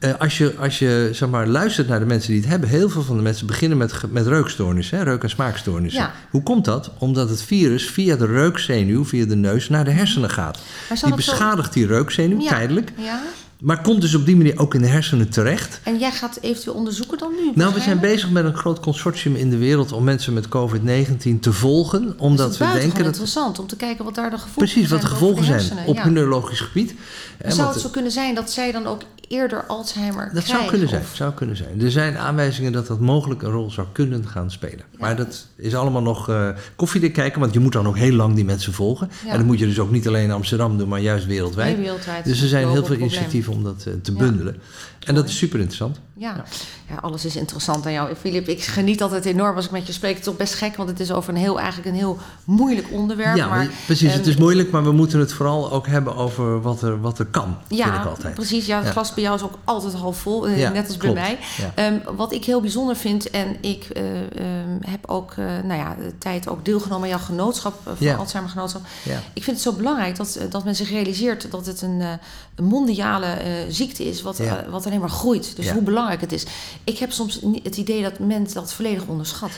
uh, 0.00 0.14
als 0.18 0.38
je, 0.38 0.54
als 0.58 0.78
je 0.78 1.08
zeg 1.12 1.28
maar, 1.28 1.46
luistert 1.46 1.88
naar 1.88 1.98
de 1.98 2.06
mensen 2.06 2.32
die 2.32 2.40
het 2.40 2.50
hebben, 2.50 2.68
heel 2.68 2.88
veel 2.88 3.02
van 3.02 3.16
de 3.16 3.22
mensen 3.22 3.46
beginnen 3.46 3.78
met, 3.78 3.92
met 4.10 4.26
reukstoornissen, 4.26 4.98
hè, 4.98 5.04
reuk- 5.04 5.22
en 5.22 5.30
smaakstoornissen. 5.30 6.02
Ja. 6.02 6.12
Hoe 6.30 6.42
komt 6.42 6.64
dat? 6.64 6.90
Omdat 6.98 7.28
het 7.28 7.42
virus 7.42 7.90
via 7.90 8.16
de 8.16 8.26
reukzenuw, 8.26 9.04
via 9.04 9.26
de 9.26 9.36
neus, 9.36 9.68
naar 9.68 9.84
de 9.84 9.90
hersenen 9.90 10.30
gaat. 10.30 10.58
Die 11.04 11.14
beschadigt 11.14 11.72
zo... 11.72 11.78
die 11.78 11.88
reukzenuw 11.88 12.40
ja. 12.40 12.48
tijdelijk. 12.48 12.92
Ja. 12.96 13.20
Maar 13.60 13.82
komt 13.82 14.00
dus 14.00 14.14
op 14.14 14.26
die 14.26 14.36
manier 14.36 14.58
ook 14.58 14.74
in 14.74 14.80
de 14.80 14.86
hersenen 14.86 15.28
terecht. 15.28 15.80
En 15.82 15.98
jij 15.98 16.10
gaat 16.10 16.38
eventueel 16.40 16.76
onderzoeken 16.76 17.18
dan 17.18 17.30
nu? 17.30 17.50
Nou, 17.54 17.74
we 17.74 17.80
zijn 17.80 18.00
bezig 18.00 18.30
met 18.30 18.44
een 18.44 18.56
groot 18.56 18.80
consortium 18.80 19.36
in 19.36 19.50
de 19.50 19.56
wereld 19.56 19.92
om 19.92 20.04
mensen 20.04 20.32
met 20.32 20.46
COVID-19 20.48 21.40
te 21.40 21.52
volgen. 21.52 22.14
Omdat 22.18 22.56
we 22.56 22.64
denken 22.72 22.96
dat. 22.96 23.06
interessant 23.06 23.58
om 23.58 23.66
te 23.66 23.76
kijken 23.76 24.04
wat 24.04 24.14
daar 24.14 24.30
de 24.30 24.36
gevolgen 24.36 24.54
Precies, 24.54 24.88
zijn. 24.88 25.00
wat 25.00 25.10
de 25.10 25.14
gevolgen 25.16 25.52
de 25.52 25.60
zijn 25.60 25.86
op 25.86 26.02
hun 26.02 26.12
neurologisch 26.12 26.60
gebied. 26.60 26.94
En 27.38 27.52
zou 27.52 27.72
het 27.72 27.80
zo 27.80 27.88
kunnen 27.88 28.12
zijn 28.12 28.34
dat 28.34 28.50
zij 28.50 28.72
dan 28.72 28.86
ook 28.86 29.02
eerder 29.28 29.64
Alzheimer 29.66 30.30
dat 30.34 30.44
krijgen? 30.44 30.56
zou 30.56 30.68
kunnen 30.68 30.88
zijn, 30.88 31.02
zou 31.12 31.32
kunnen 31.32 31.56
zijn. 31.56 31.82
Er 31.82 31.90
zijn 31.90 32.18
aanwijzingen 32.18 32.72
dat 32.72 32.86
dat 32.86 33.00
mogelijk 33.00 33.42
een 33.42 33.50
rol 33.50 33.70
zou 33.70 33.86
kunnen 33.92 34.28
gaan 34.28 34.50
spelen. 34.50 34.84
Ja. 34.90 34.98
Maar 34.98 35.16
dat 35.16 35.46
is 35.56 35.74
allemaal 35.74 36.02
nog 36.02 36.28
uh, 36.28 36.48
koffiedik 36.76 37.12
kijken, 37.12 37.40
want 37.40 37.52
je 37.52 37.60
moet 37.60 37.72
dan 37.72 37.86
ook 37.86 37.96
heel 37.96 38.12
lang 38.12 38.34
die 38.34 38.44
mensen 38.44 38.72
volgen. 38.72 39.10
Ja. 39.24 39.30
En 39.30 39.36
dat 39.36 39.46
moet 39.46 39.58
je 39.58 39.66
dus 39.66 39.78
ook 39.78 39.90
niet 39.90 40.06
alleen 40.08 40.24
in 40.24 40.30
Amsterdam 40.30 40.78
doen, 40.78 40.88
maar 40.88 41.00
juist 41.00 41.26
wereldwijd. 41.26 41.74
Nee, 41.76 41.84
wereldwijd. 41.84 42.24
Dus 42.24 42.42
er 42.42 42.48
zijn 42.48 42.68
heel 42.68 42.84
veel 42.84 42.96
initiatieven 42.96 43.52
om 43.52 43.64
dat 43.64 43.84
uh, 43.88 43.94
te 44.02 44.12
bundelen. 44.12 44.56
En 45.04 45.14
dat 45.14 45.28
is 45.28 45.36
super 45.36 45.58
interessant. 45.58 46.00
Ja. 46.18 46.44
ja, 46.88 46.94
alles 47.00 47.24
is 47.24 47.36
interessant 47.36 47.86
aan 47.86 47.92
jou. 47.92 48.14
Filip, 48.14 48.48
ik 48.48 48.62
geniet 48.62 49.02
altijd 49.02 49.24
enorm 49.24 49.56
als 49.56 49.64
ik 49.64 49.70
met 49.70 49.86
je 49.86 49.92
spreek. 49.92 50.10
Het 50.10 50.18
is 50.18 50.24
toch 50.24 50.36
best 50.36 50.54
gek, 50.54 50.76
want 50.76 50.88
het 50.88 51.00
is 51.00 51.12
over 51.12 51.30
een 51.34 51.40
heel, 51.40 51.58
eigenlijk 51.58 51.88
een 51.88 51.94
heel 51.94 52.18
moeilijk 52.44 52.86
onderwerp. 52.92 53.36
Ja, 53.36 53.48
maar, 53.48 53.68
precies. 53.86 54.12
Um, 54.12 54.18
het 54.18 54.26
is 54.26 54.36
moeilijk, 54.36 54.70
maar 54.70 54.82
we 54.84 54.92
moeten 54.92 55.18
het 55.18 55.32
vooral 55.32 55.72
ook 55.72 55.86
hebben 55.86 56.16
over 56.16 56.60
wat 56.62 56.82
er, 56.82 57.00
wat 57.00 57.18
er 57.18 57.24
kan. 57.26 57.56
Ja, 57.68 57.84
vind 57.84 57.96
ik 57.96 58.08
altijd. 58.10 58.34
precies. 58.34 58.66
Ja, 58.66 58.76
het 58.76 58.86
Ja. 58.86 58.90
glas 58.92 59.14
bij 59.14 59.22
jou 59.22 59.36
is 59.36 59.42
ook 59.42 59.54
altijd 59.64 59.94
half 59.94 60.18
vol, 60.18 60.46
eh, 60.48 60.58
Ja, 60.58 60.70
net 60.70 60.86
als 60.86 60.96
klopt. 60.96 61.14
bij 61.14 61.22
mij. 61.22 61.38
Ja. 61.56 61.72
Ehm, 61.84 62.16
wat 62.16 62.32
ik 62.32 62.44
heel 62.44 62.60
bijzonder 62.60 62.96
vind, 62.96 63.30
en 63.30 63.56
ik 63.60 63.84
eh, 63.84 64.20
ehm, 64.20 64.78
heb 64.80 65.10
ook 65.10 65.30
eh, 65.36 65.44
nou 65.64 65.80
ja, 65.80 65.94
de 65.94 66.18
tijd 66.18 66.48
ook 66.48 66.64
deelgenomen 66.64 67.02
aan 67.02 67.08
jouw 67.16 67.24
genootschap, 67.26 67.74
eh, 67.78 67.92
van 67.96 68.06
Ja. 68.06 68.16
Alzheimer 68.16 68.52
Genootschap. 68.52 68.82
Ja. 69.02 69.20
Ik 69.32 69.42
vind 69.42 69.56
het 69.56 69.64
zo 69.64 69.72
belangrijk 69.72 70.16
dat, 70.16 70.38
dat 70.50 70.64
men 70.64 70.74
zich 70.76 70.90
realiseert 70.90 71.50
dat 71.50 71.66
het 71.66 71.82
een, 71.82 72.00
eh, 72.00 72.08
een 72.54 72.64
mondiale 72.64 73.26
eh, 73.26 73.50
ziekte 73.68 74.04
is, 74.04 74.22
wat, 74.22 74.36
Ja. 74.36 74.64
wat 74.70 74.86
alleen 74.86 75.00
maar 75.00 75.08
groeit. 75.10 75.56
Dus 75.56 75.64
Ja. 75.66 75.72
hoe 75.72 75.82
belangrijk 75.82 76.06
het 76.16 76.32
is. 76.32 76.46
Ik 76.84 76.98
heb 76.98 77.12
soms 77.12 77.40
het 77.62 77.76
idee 77.76 78.02
dat 78.02 78.18
men 78.18 78.46
dat 78.52 78.72
volledig 78.72 79.06
onderschat. 79.06 79.50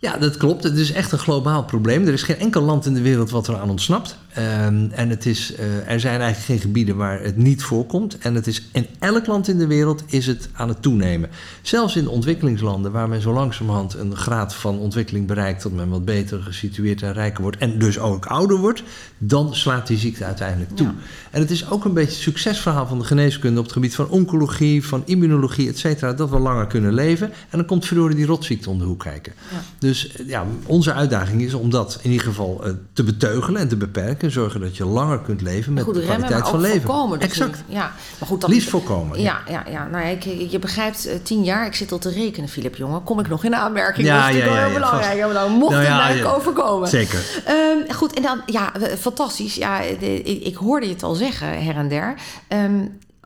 Ja, 0.00 0.16
dat 0.16 0.36
klopt. 0.36 0.62
Het 0.62 0.76
is 0.76 0.92
echt 0.92 1.12
een 1.12 1.18
globaal 1.18 1.64
probleem. 1.64 2.06
Er 2.06 2.12
is 2.12 2.22
geen 2.22 2.38
enkel 2.38 2.62
land 2.62 2.86
in 2.86 2.94
de 2.94 3.02
wereld 3.02 3.30
wat 3.30 3.48
eraan 3.48 3.70
ontsnapt. 3.70 4.16
Ehm, 4.38 4.88
en 4.90 5.08
het 5.08 5.26
is, 5.26 5.54
eh, 5.54 5.90
er 5.90 6.00
zijn 6.00 6.20
eigenlijk 6.20 6.44
geen 6.44 6.58
gebieden 6.58 6.96
waar 6.96 7.22
het 7.22 7.36
niet 7.36 7.62
voorkomt. 7.62 8.18
En 8.18 8.34
het 8.34 8.46
is 8.46 8.68
in 8.72 8.86
elk 8.98 9.26
land 9.26 9.48
in 9.48 9.58
de 9.58 9.66
wereld 9.66 10.02
is 10.06 10.26
het 10.26 10.48
aan 10.52 10.68
het 10.68 10.82
toenemen. 10.82 11.30
Zelfs 11.62 11.96
in 11.96 12.08
ontwikkelingslanden, 12.08 12.92
waar 12.92 13.08
men 13.08 13.20
zo 13.20 13.32
langzamerhand 13.32 13.94
een 13.94 14.16
graad 14.16 14.54
van 14.54 14.78
ontwikkeling 14.78 15.26
bereikt, 15.26 15.62
dat 15.62 15.72
men 15.72 15.88
wat 15.88 16.04
beter 16.04 16.42
gesitueerd 16.42 17.02
en 17.02 17.12
rijker 17.12 17.42
wordt 17.42 17.56
en 17.56 17.78
dus 17.78 17.98
ook 17.98 18.26
ouder 18.26 18.56
wordt, 18.56 18.82
dan 19.18 19.54
slaat 19.54 19.86
die 19.86 19.98
ziekte 19.98 20.24
uiteindelijk 20.24 20.76
toe. 20.76 20.86
Ja. 20.86 20.94
En 21.30 21.40
het 21.40 21.50
is 21.50 21.70
ook 21.70 21.84
een 21.84 21.92
beetje 21.92 22.10
het 22.10 22.22
succesverhaal 22.22 22.86
van 22.86 22.98
de 22.98 23.04
geneeskunde 23.04 23.58
op 23.58 23.64
het 23.64 23.72
gebied 23.72 23.94
van 23.94 24.08
oncologie, 24.08 24.86
van 24.86 25.02
immunologie, 25.04 25.68
et 25.68 25.78
cetera, 25.78 26.12
dat 26.12 26.30
we 26.30 26.38
langer 26.38 26.66
kunnen 26.66 26.94
leven. 26.94 27.26
En 27.26 27.58
dan 27.58 27.64
komt 27.64 27.86
verdorie 27.86 28.16
die 28.16 28.26
rotziekte 28.26 28.70
om 28.70 28.78
de 28.78 28.84
hoek 28.84 29.00
kijken. 29.00 29.32
Ja. 29.52 29.62
Dus 29.78 30.12
eh, 30.12 30.28
ja, 30.28 30.46
onze 30.66 30.92
uitdaging 30.92 31.42
is 31.42 31.54
om 31.54 31.70
dat 31.70 31.98
in 32.02 32.10
ieder 32.10 32.26
geval 32.26 32.64
eh, 32.64 32.72
te 32.92 33.02
beteugelen 33.02 33.60
en 33.60 33.68
te 33.68 33.76
beperken. 33.76 34.27
En 34.28 34.34
zorgen 34.34 34.60
dat 34.60 34.76
je 34.76 34.84
langer 34.84 35.18
kunt 35.18 35.40
leven 35.40 35.72
met 35.72 35.84
Goed 35.84 35.94
de 35.94 36.00
remmen, 36.00 36.16
kwaliteit 36.16 36.42
maar 36.42 36.50
van 36.50 36.60
ook 36.60 36.66
leven. 36.66 36.86
voorkomen. 36.88 37.18
Dus 37.18 37.28
exact. 37.28 37.62
Ja, 37.66 37.92
maar 38.18 38.28
goed, 38.28 38.40
dat, 38.40 38.50
Liefst 38.50 38.68
voorkomen. 38.68 39.20
Ja, 39.20 39.40
ja, 39.48 39.64
ja. 39.70 39.86
Nou, 39.86 40.06
ik, 40.06 40.22
je 40.50 40.58
begrijpt, 40.58 41.06
eh, 41.06 41.14
tien 41.22 41.44
jaar, 41.44 41.66
ik 41.66 41.74
zit 41.74 41.92
al 41.92 41.98
te 41.98 42.10
rekenen, 42.10 42.48
Filip, 42.48 42.76
jongen. 42.76 43.02
Kom 43.02 43.20
ik 43.20 43.28
nog 43.28 43.44
in 43.44 43.54
aanmerking? 43.54 44.06
Ja, 44.06 44.26
dat 44.26 44.34
is 44.34 44.36
ja, 44.40 44.44
wel 44.44 44.54
ja, 44.54 44.60
heel 44.60 44.68
ja, 44.68 44.74
belangrijk. 44.74 45.16
Ja, 45.16 45.32
dan 45.32 45.52
mocht 45.52 45.72
Nou 45.72 45.84
het 45.84 46.22
mij 46.22 46.32
overkomen. 46.32 46.88
Zeker. 46.88 47.42
Ehm, 47.44 47.92
goed, 47.94 48.14
en 48.14 48.22
dan, 48.22 48.40
ja, 48.46 48.74
eh, 48.74 48.92
fantastisch. 48.96 49.54
Ja, 49.54 49.80
de- 50.00 50.22
ik, 50.22 50.42
ik 50.44 50.56
hoorde 50.56 50.86
je 50.86 50.92
het 50.92 51.02
al 51.02 51.14
zeggen, 51.14 51.64
her 51.64 51.76
en 51.76 51.88
der. 51.88 52.14
Ehm, 52.48 52.80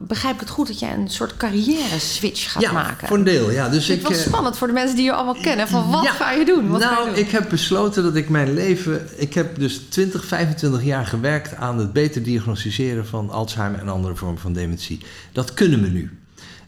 begrijp 0.06 0.34
ik 0.34 0.40
het 0.40 0.50
goed 0.50 0.66
dat 0.66 0.78
jij 0.78 0.94
een 0.94 1.08
soort 1.08 1.36
carrière-switch 1.36 2.52
gaat 2.52 2.62
ja, 2.62 2.72
maken? 2.72 3.08
voor 3.08 3.16
een 3.16 3.24
deel. 3.24 3.50
Ja. 3.50 3.68
Dus 3.68 3.88
ik, 3.88 4.02
wel 4.02 4.10
eh, 4.10 4.18
spannend 4.18 4.56
voor 4.58 4.66
de 4.66 4.72
mensen 4.72 4.96
die 4.96 5.04
je 5.04 5.12
allemaal 5.12 5.42
kennen. 5.42 5.68
Van 5.68 5.90
wat 5.90 6.04
Ja. 6.04 6.12
ga 6.12 6.30
je 6.30 6.44
doen? 6.44 6.68
Wat 6.68 6.82
ga 6.82 6.88
je 6.90 6.94
nou, 6.94 7.08
doen? 7.08 7.18
ik 7.18 7.30
heb 7.30 7.48
besloten 7.48 8.02
dat 8.02 8.16
ik 8.16 8.28
mijn 8.28 8.54
leven. 8.54 9.08
Ik 9.16 9.34
heb 9.34 9.58
dus 9.58 9.80
20, 9.88 10.24
25 10.24 10.84
jaar 10.84 11.06
gewerkt 11.06 11.56
aan 11.56 11.78
het 11.78 11.92
beter 11.92 12.22
diagnosticeren 12.22 13.06
van 13.06 13.30
Alzheimer 13.30 13.80
en 13.80 13.88
andere 13.88 14.14
vormen 14.16 14.38
van 14.40 14.52
dementie. 14.52 15.00
Dat 15.32 15.54
kunnen 15.54 15.82
we 15.82 15.88
nu. 15.88 16.21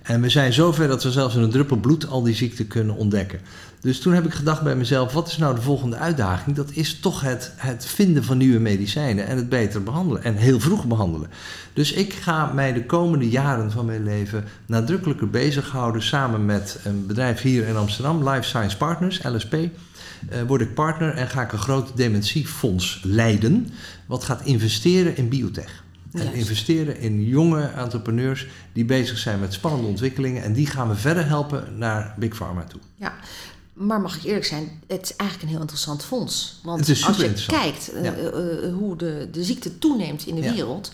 En 0.04 0.20
we 0.20 0.28
zijn 0.28 0.52
zover 0.52 0.88
dat 0.88 1.02
we 1.02 1.10
zelfs 1.10 1.34
in 1.34 1.42
een 1.42 1.50
druppel 1.50 1.76
bloed 1.76 2.06
al 2.06 2.22
die 2.22 2.34
ziekten 2.34 2.66
kunnen 2.66 2.94
ontdekken. 2.94 3.40
Dus 3.80 4.00
toen 4.00 4.12
heb 4.12 4.24
ik 4.24 4.34
gedacht 4.34 4.62
bij 4.62 4.76
mezelf: 4.76 5.12
wat 5.12 5.28
is 5.28 5.36
nou 5.36 5.54
de 5.54 5.60
volgende 5.60 5.96
uitdaging? 5.96 6.56
Dat 6.56 6.70
is 6.70 7.00
toch 7.00 7.20
het, 7.20 7.52
het 7.56 7.86
vinden 7.86 8.24
van 8.24 8.38
nieuwe 8.38 8.58
medicijnen 8.58 9.26
en 9.26 9.36
het 9.36 9.48
beter 9.48 9.82
behandelen. 9.82 10.22
En 10.22 10.36
heel 10.36 10.60
vroeg 10.60 10.84
behandelen. 10.84 11.30
Dus 11.72 11.92
ik 11.92 12.12
ga 12.12 12.52
mij 12.52 12.72
de 12.72 12.86
komende 12.86 13.28
jaren 13.28 13.70
van 13.70 13.84
mijn 13.84 14.04
leven 14.04 14.44
nadrukkelijker 14.66 15.30
bezighouden 15.30 16.02
samen 16.02 16.44
met 16.44 16.78
een 16.84 17.06
bedrijf 17.06 17.40
hier 17.40 17.66
in 17.66 17.76
Amsterdam, 17.76 18.28
Life 18.28 18.42
Science 18.42 18.76
Partners, 18.76 19.22
LSP. 19.22 19.54
Eh, 19.54 19.68
word 20.46 20.60
ik 20.60 20.74
partner 20.74 21.14
en 21.14 21.28
ga 21.28 21.42
ik 21.42 21.52
een 21.52 21.58
groot 21.58 21.96
dementiefonds 21.96 23.00
leiden. 23.04 23.68
Wat 24.06 24.24
gaat 24.24 24.44
investeren 24.44 25.16
in 25.16 25.28
biotech. 25.28 25.83
En 26.14 26.22
Juist. 26.22 26.36
investeren 26.36 26.98
in 26.98 27.24
jonge 27.24 27.62
entrepreneurs 27.62 28.46
die 28.72 28.84
bezig 28.84 29.18
zijn 29.18 29.40
met 29.40 29.52
spannende 29.52 29.86
ontwikkelingen. 29.86 30.42
En 30.42 30.52
die 30.52 30.66
gaan 30.66 30.88
we 30.88 30.94
verder 30.94 31.26
helpen 31.26 31.78
naar 31.78 32.14
Big 32.18 32.36
Pharma 32.36 32.64
toe. 32.64 32.80
Ja, 32.96 33.14
maar 33.74 34.00
mag 34.00 34.16
ik 34.16 34.24
eerlijk 34.24 34.44
zijn, 34.44 34.80
het 34.86 35.02
is 35.02 35.16
eigenlijk 35.16 35.42
een 35.42 35.48
heel 35.48 35.60
interessant 35.60 36.04
fonds. 36.04 36.60
Want 36.62 36.88
als 36.88 37.16
je 37.16 37.32
kijkt 37.46 37.92
eh, 37.92 38.04
Ja. 38.04 38.12
eh, 38.14 38.26
eh, 38.66 38.74
hoe 38.74 38.96
de, 38.96 39.28
de 39.32 39.44
ziekte 39.44 39.78
toeneemt 39.78 40.26
in 40.26 40.34
de 40.34 40.42
Ja. 40.42 40.52
wereld, 40.52 40.92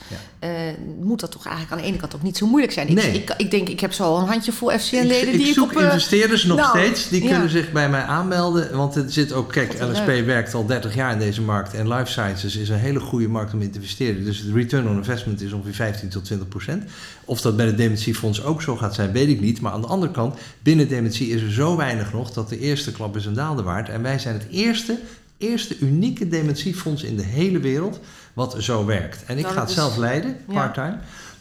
moet 1.01 1.21
dat 1.21 1.31
toch 1.31 1.45
eigenlijk 1.47 1.75
aan 1.77 1.79
de 1.83 1.85
ene 1.93 1.97
kant 2.01 2.15
ook 2.15 2.23
niet 2.23 2.37
zo 2.37 2.47
moeilijk 2.47 2.73
zijn. 2.73 2.89
Ik, 2.89 2.95
Nee. 2.95 3.13
ik, 3.13 3.35
ik 3.37 3.51
denk, 3.51 3.69
ik 3.69 3.81
heb 3.81 3.93
zo 3.93 4.03
al 4.05 4.19
een 4.21 4.27
handjevol 4.29 4.71
FCN-leden 4.79 5.27
ik, 5.29 5.33
die 5.33 5.41
ik 5.41 5.47
ik 5.47 5.55
zoek 5.55 5.71
op... 5.71 5.77
eh, 5.77 5.83
investeerders 5.85 6.45
nog 6.45 6.57
nou, 6.59 6.79
steeds. 6.79 7.09
Die 7.09 7.23
ja. 7.23 7.29
kunnen 7.31 7.51
zich 7.51 7.73
bij 7.73 7.91
mij 7.91 8.03
aanmelden. 8.03 8.77
Want 8.77 8.95
het 8.95 9.13
zit 9.13 9.33
ook... 9.33 9.53
Kijk, 9.53 9.79
Wat 9.79 9.91
LSP 9.91 10.07
leuk. 10.07 10.27
werkt 10.27 10.55
al 10.55 10.67
30 10.67 10.95
jaar 10.95 11.13
in 11.13 11.19
deze 11.19 11.43
markt. 11.43 11.75
En 11.75 11.89
life 11.89 12.11
sciences 12.11 12.57
is 12.57 12.69
een 12.69 12.79
hele 12.79 13.01
goede 13.01 13.29
markt 13.29 13.53
om 13.53 13.63
in 13.63 13.71
te 13.71 13.79
investeren. 13.79 14.25
Dus 14.25 14.45
de 14.45 14.53
return 14.53 14.89
on 14.89 14.97
investment 14.97 15.41
is 15.41 15.53
ongeveer 15.53 15.75
15 15.75 16.09
tot 16.09 16.25
20 16.25 16.49
procent. 16.49 16.85
Of 17.25 17.41
dat 17.41 17.57
bij 17.57 17.67
het 17.67 17.77
dementiefonds 17.77 18.43
ook 18.43 18.63
zo 18.63 18.77
gaat 18.77 18.95
zijn, 18.95 19.13
weet 19.13 19.29
ik 19.29 19.41
niet. 19.41 19.61
Maar 19.61 19.73
aan 19.73 19.81
de 19.81 19.87
andere 19.87 20.13
kant, 20.13 20.39
binnen 20.63 20.89
dementie 20.89 21.29
is 21.29 21.43
er 21.43 21.53
zo 21.53 21.77
weinig 21.77 22.13
nog... 22.13 22.33
dat 22.33 22.49
de 22.49 22.59
eerste 22.71 22.93
klap 22.93 23.17
is 23.17 23.25
een 23.27 23.35
daalde 23.35 23.63
waard. 23.63 23.89
En 23.89 24.03
wij 24.03 24.19
zijn 24.19 24.35
het 24.35 24.47
eerste, 24.51 24.99
eerste 25.39 25.79
unieke 25.79 26.29
dementiefonds 26.29 27.03
in 27.03 27.17
de 27.17 27.23
hele 27.23 27.59
wereld... 27.59 28.01
wat 28.33 28.57
zo 28.59 28.85
werkt. 28.85 29.25
En 29.27 29.37
ik 29.39 29.43
Nou, 29.43 29.55
ga 29.55 29.61
het 29.61 29.69
is- 29.71 29.75
zelf 29.77 29.97
leiden, 29.97 30.37
Ja. 30.49 30.55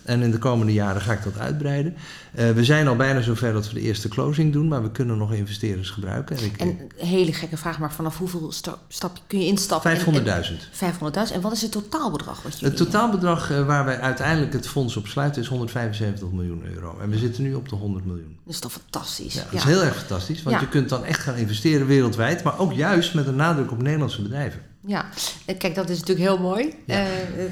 En 0.09 0.21
in 0.21 0.31
de 0.31 0.37
komende 0.37 0.73
jaren 0.73 1.01
ga 1.01 1.13
ik 1.13 1.23
dat 1.23 1.37
uitbreiden. 1.37 1.95
Eh, 2.33 2.49
we 2.51 2.63
zijn 2.63 2.87
al 2.87 2.95
bijna 2.95 3.21
zover 3.21 3.53
dat 3.53 3.67
we 3.67 3.73
de 3.73 3.79
eerste 3.81 4.07
closing 4.07 4.53
doen, 4.53 4.67
maar 4.67 4.81
we 4.83 4.91
kunnen 4.91 5.17
nog 5.17 5.33
investeerders 5.33 5.89
gebruiken. 5.89 6.37
En 6.37 6.43
ik, 6.45 6.57
En 6.57 6.67
een 6.67 7.07
hele 7.07 7.33
gekke 7.33 7.57
vraag, 7.57 7.79
maar 7.79 7.91
vanaf 7.93 8.17
hoeveel 8.17 8.51
sta- 8.51 8.77
stap 8.87 9.19
kun 9.27 9.39
je 9.39 9.45
instappen? 9.45 9.91
En- 9.91 9.97
500.000. 9.97 10.57
en- 10.61 10.75
500.000. 10.77 11.35
En 11.35 11.41
wat 11.41 11.51
is 11.51 11.61
het 11.61 11.71
totaalbedrag 11.71 12.41
wat 12.41 12.59
Het 12.59 12.77
totaalbedrag 12.77 13.51
eh, 13.51 13.65
waar 13.65 13.85
wij 13.85 13.99
uiteindelijk 13.99 14.53
het 14.53 14.67
fonds 14.67 14.97
op 14.97 15.07
sluiten 15.07 15.41
is 15.41 15.47
175 15.47 16.31
miljoen 16.31 16.63
euro. 16.73 16.97
En 17.01 17.09
we 17.09 17.17
zitten 17.17 17.43
nu 17.43 17.53
op 17.53 17.69
de 17.69 17.75
100 17.75 18.05
miljoen. 18.05 18.37
Dat 18.45 18.53
is 18.53 18.59
toch 18.59 18.71
fantastisch? 18.71 19.33
Ja, 19.33 19.43
dat 19.43 19.53
is 19.53 19.63
heel 19.63 19.83
erg 19.83 19.95
fantastisch, 19.97 20.43
want 20.43 20.55
Ja. 20.55 20.61
je 20.61 20.67
kunt 20.69 20.89
dan 20.89 21.05
echt 21.05 21.19
gaan 21.19 21.35
investeren 21.35 21.87
wereldwijd, 21.87 22.43
maar 22.43 22.59
ook 22.59 22.73
juist 22.73 23.13
met 23.13 23.27
een 23.27 23.35
nadruk 23.35 23.71
op 23.71 23.81
Nederlandse 23.81 24.21
bedrijven. 24.21 24.61
Ja, 24.87 25.05
en 25.45 25.57
kijk, 25.57 25.75
dat 25.75 25.89
is 25.89 25.99
natuurlijk 25.99 26.27
heel 26.29 26.37
mooi. 26.39 26.73
Ja. 26.85 26.95
Eh, 26.95 27.07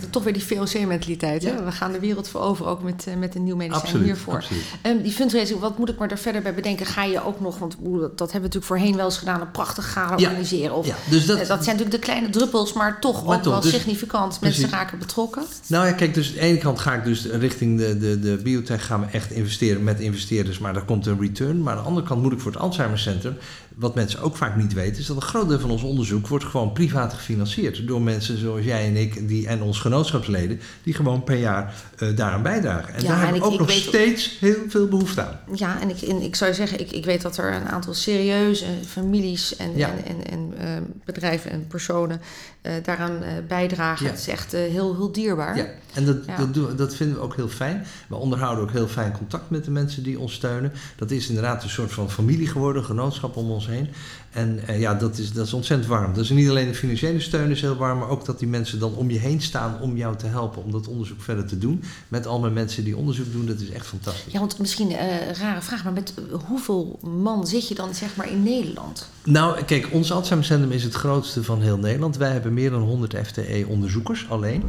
toch 0.10 0.24
weer 0.24 0.34
die 0.34 0.44
VOC-mentaliteit. 0.44 1.42
Ja. 1.44 1.64
We 1.64 1.72
gaan 1.72 1.92
de 1.92 2.00
wereld 2.00 2.30
veroveren, 2.30 2.72
ook 2.72 2.84
met, 2.84 3.06
eh, 3.08 3.16
met 3.16 3.36
een 3.36 3.44
nieuw 3.44 3.56
medicijn 3.56 3.82
Absoluut, 3.84 4.06
hiervoor. 4.06 4.34
absoluut. 4.34 4.64
Ehm, 4.82 5.02
die 5.02 5.12
fundraising, 5.12 5.60
wat 5.60 5.78
moet 5.78 5.90
ik 5.90 6.00
me 6.00 6.08
daar 6.08 6.18
verder 6.18 6.42
bij 6.42 6.54
bedenken? 6.54 6.86
Ga 6.86 7.04
je 7.04 7.24
ook 7.26 7.40
nog, 7.40 7.58
want 7.60 7.78
dat, 7.80 8.00
dat 8.00 8.02
hebben 8.32 8.32
we 8.32 8.40
natuurlijk 8.40 8.66
voorheen 8.66 8.96
wel 8.96 9.06
eens 9.06 9.18
gedaan, 9.18 9.42
een 9.42 9.52
prachtig 9.52 9.92
gala 9.92 10.18
Ja. 10.18 10.28
organiseren? 10.30 10.76
Of, 10.76 10.86
Ja, 10.88 10.96
dus 11.10 11.26
dat, 11.26 11.40
eh, 11.40 11.48
dat 11.48 11.64
zijn 11.64 11.76
natuurlijk 11.78 11.92
de 12.04 12.12
kleine 12.12 12.30
druppels, 12.30 12.74
maar 12.74 13.00
toch 13.00 13.26
Maar 13.26 13.38
ook 13.38 13.44
toch, 13.44 13.54
wel 13.54 13.62
dus- 13.62 13.72
significant. 13.72 14.42
Mensen 14.42 14.62
precies. 14.62 14.78
raken 14.78 15.00
betrokken. 15.00 15.44
Nou 15.68 15.86
ja, 15.86 15.92
kijk, 15.92 16.14
dus 16.14 16.28
aan 16.28 16.34
de 16.34 16.40
ene 16.40 16.58
kant 16.58 16.80
ga 16.80 16.94
ik 16.94 17.04
dus 17.04 17.26
richting 17.26 17.78
de, 17.80 17.98
de, 17.98 18.20
de 18.20 18.40
biotech 18.44 18.86
gaan 18.86 19.00
we 19.00 19.06
echt 19.12 19.32
investeren 19.32 19.84
met 19.84 20.00
investeerders, 20.00 20.60
maar 20.60 20.74
daar 20.74 20.86
komt 20.86 21.06
een 21.06 21.20
return. 21.20 21.64
Maar 21.64 21.74
aan 21.76 21.82
de 21.82 21.88
andere 21.88 22.06
kant 22.08 22.22
moet 22.22 22.32
ik 22.34 22.40
voor 22.40 22.52
het 22.52 22.62
Alzheimer 22.62 23.00
Centrum, 23.00 23.38
wat 23.76 23.96
mensen 23.96 24.22
ook 24.22 24.36
vaak 24.36 24.56
niet 24.56 24.74
weten, 24.74 25.00
is 25.02 25.06
dat 25.08 25.16
een 25.16 25.22
groot 25.22 25.50
deel 25.50 25.60
van 25.60 25.70
ons 25.72 25.82
onderzoek 25.84 26.28
wordt 26.28 26.46
gewoon 26.46 26.72
privaat 26.74 27.14
gefinancierd 27.18 27.88
door 27.88 28.02
mensen 28.02 28.38
zoals 28.38 28.66
jij 28.66 28.86
en 28.88 28.96
ik 28.96 29.28
die, 29.28 29.48
en 29.48 29.62
ons 29.62 29.80
genootschapsleden, 29.80 30.60
die 30.84 30.94
gewoon 30.94 31.24
per 31.24 31.38
jaar 31.38 31.74
eh, 31.98 32.08
daaraan 32.16 32.42
bijdragen. 32.44 32.94
En 32.94 33.02
Ja, 33.02 33.08
daar 33.08 33.18
en 33.18 33.24
hebben 33.24 33.40
we 33.42 33.46
ik- 33.46 33.46
ook 33.46 33.54
ik 33.54 33.60
nog 33.60 33.68
weet- 33.68 33.78
steeds 33.84 34.38
heel 34.40 34.56
veel 34.68 34.88
behoefte 34.88 35.22
aan. 35.26 35.40
Ja, 35.54 35.82
en 35.82 35.90
ik, 35.90 36.02
en 36.02 36.22
ik 36.22 36.36
zou 36.36 36.54
zeggen, 36.54 36.80
ik, 36.80 36.92
ik 36.92 37.06
weet 37.06 37.22
dat 37.22 37.38
er 37.38 37.54
een 37.54 37.68
aantal 37.70 37.94
serieuze 37.94 38.66
families 38.88 39.56
en, 39.56 39.78
Ja. 39.78 39.90
en, 40.06 40.06
en, 40.06 40.32
en 40.32 40.54
eh, 40.68 40.82
bedrijven 41.06 41.52
en 41.52 41.68
personen 41.68 42.22
eh, 42.22 42.57
daaraan 42.84 43.24
eh, 43.24 43.32
bijdragen. 43.48 44.06
Ja. 44.06 44.12
Het 44.12 44.20
is 44.20 44.28
echt 44.28 44.54
eh, 44.54 44.60
heel, 44.62 44.96
heel 44.96 45.12
dierbaar. 45.12 45.58
Ja, 45.58 45.66
en 45.94 46.06
dat, 46.06 46.18
Ja. 46.26 46.38
Dat, 46.38 46.54
doen, 46.54 46.76
dat 46.76 46.96
vinden 46.96 47.16
we 47.16 47.22
ook 47.22 47.36
heel 47.36 47.48
fijn. 47.48 47.86
We 48.08 48.16
onderhouden 48.16 48.64
ook 48.64 48.72
heel 48.72 48.88
fijn 48.88 49.12
contact 49.12 49.50
met 49.50 49.66
de 49.66 49.72
mensen 49.72 50.04
die 50.04 50.20
ons 50.20 50.34
steunen. 50.34 50.72
Dat 50.96 51.12
is 51.12 51.28
inderdaad 51.28 51.64
een 51.64 51.70
soort 51.70 51.92
van 51.92 52.12
familie 52.12 52.48
geworden, 52.48 52.84
genootschap 52.84 53.36
om 53.36 53.52
ons 53.52 53.68
heen. 53.68 53.90
En 54.32 54.60
eh, 54.68 54.80
ja, 54.80 54.94
dat 54.94 55.18
is, 55.18 55.34
dat 55.34 55.46
is 55.46 55.54
ontzettend 55.54 55.90
warm. 55.90 56.14
Dus 56.14 56.30
niet 56.30 56.50
alleen 56.50 56.68
de 56.68 56.76
financiële 56.76 57.20
steun 57.20 57.52
is 57.52 57.62
heel 57.62 57.76
warm, 57.76 58.00
maar 58.00 58.10
ook 58.10 58.26
dat 58.26 58.40
die 58.40 58.48
mensen 58.48 58.80
dan 58.80 58.96
om 58.96 59.10
je 59.10 59.20
heen 59.20 59.42
staan 59.42 59.82
om 59.82 59.98
jou 59.98 60.16
te 60.16 60.26
helpen 60.26 60.64
om 60.64 60.72
dat 60.72 60.88
onderzoek 60.88 61.22
verder 61.22 61.46
te 61.46 61.58
doen. 61.58 61.84
Met 62.08 62.26
allemaal 62.26 62.52
mensen 62.52 62.84
die 62.84 62.98
onderzoek 62.98 63.32
doen, 63.32 63.46
dat 63.46 63.60
is 63.60 63.70
echt 63.70 63.86
fantastisch. 63.86 64.34
Ja, 64.34 64.40
want 64.40 64.60
misschien 64.60 64.92
een 64.92 65.36
rare 65.40 65.62
vraag, 65.62 65.84
maar 65.84 65.94
met 65.94 66.14
eh, 66.16 66.40
hoeveel 66.48 67.00
man 67.02 67.48
zit 67.48 67.68
je 67.68 67.76
dan 67.76 67.96
zeg 67.96 68.16
maar 68.16 68.32
in 68.32 68.44
Nederland? 68.44 69.10
Nou, 69.24 69.64
kijk, 69.64 69.88
ons 69.92 70.12
Alzheimer 70.12 70.48
Centrum 70.48 70.72
is 70.72 70.84
het 70.84 70.94
grootste 70.94 71.44
van 71.44 71.62
heel 71.62 71.78
Nederland. 71.78 72.18
Wij 72.18 72.32
hebben 72.32 72.54
meer 72.58 72.70
dan 72.70 72.82
100 72.82 73.16
FTE-onderzoekers 73.28 74.30
alleen. 74.30 74.64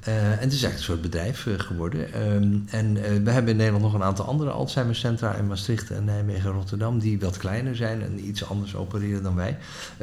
Eh, 0.00 0.30
en 0.30 0.38
het 0.38 0.52
is 0.52 0.62
echt 0.62 0.74
een 0.74 0.82
soort 0.82 1.00
bedrijf 1.00 1.46
eh, 1.46 1.54
geworden. 1.56 2.12
Ehm, 2.12 2.58
en 2.66 3.04
eh, 3.04 3.22
we 3.24 3.30
hebben 3.30 3.50
in 3.50 3.56
Nederland 3.56 3.84
nog 3.84 3.94
een 3.94 4.02
aantal 4.02 4.24
andere 4.24 4.50
Alzheimer-centra 4.50 5.34
in 5.34 5.46
Maastricht 5.46 5.90
en 5.90 6.04
Nijmegen 6.04 6.50
en 6.50 6.56
Rotterdam, 6.56 6.98
die 6.98 7.20
wat 7.20 7.36
kleiner 7.36 7.76
zijn 7.76 8.02
en 8.02 8.28
iets 8.28 8.48
anders 8.48 8.76
opereren 8.76 9.22
dan 9.22 9.34
wij. 9.34 9.58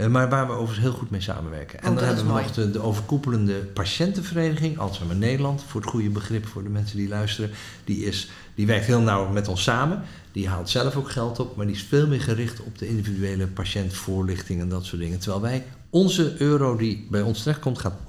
Maar 0.09 0.29
waar 0.29 0.47
we 0.47 0.53
overigens 0.53 0.79
heel 0.79 0.97
goed 0.97 1.09
mee 1.09 1.21
samenwerken. 1.21 1.79
Oh, 1.79 1.85
en 1.85 1.95
dan 1.95 2.03
dat 2.03 2.03
is 2.03 2.07
hebben 2.07 2.25
we 2.25 2.31
mooi. 2.31 2.43
nog 2.43 2.53
de, 2.53 2.71
de 2.71 2.81
overkoepelende 2.81 3.53
patiëntenvereniging, 3.53 4.79
Alzheimer 4.79 5.17
Nederland, 5.17 5.63
voor 5.67 5.81
het 5.81 5.89
goede 5.89 6.09
begrip 6.09 6.45
voor 6.45 6.63
de 6.63 6.69
mensen 6.69 6.97
die 6.97 7.07
luisteren. 7.07 7.51
Die, 7.83 8.05
is, 8.05 8.29
die 8.55 8.67
werkt 8.67 8.85
heel 8.85 9.01
nauw 9.01 9.29
met 9.29 9.47
ons 9.47 9.63
samen. 9.63 10.01
Die 10.31 10.47
haalt 10.47 10.69
zelf 10.69 10.95
ook 10.95 11.11
geld 11.11 11.39
op, 11.39 11.55
maar 11.55 11.65
die 11.65 11.75
is 11.75 11.83
veel 11.83 12.07
meer 12.07 12.21
gericht 12.21 12.61
op 12.61 12.77
de 12.77 12.87
individuele 12.87 13.47
patiëntvoorlichting 13.47 14.61
en 14.61 14.69
dat 14.69 14.85
soort 14.85 15.01
dingen. 15.01 15.19
Terwijl 15.19 15.41
wij, 15.41 15.63
onze 15.89 16.35
euro 16.37 16.75
die 16.75 17.07
bij 17.09 17.21
ons 17.21 17.41
terechtkomt, 17.43 17.79
gaat 17.79 17.93
100% 17.93 18.05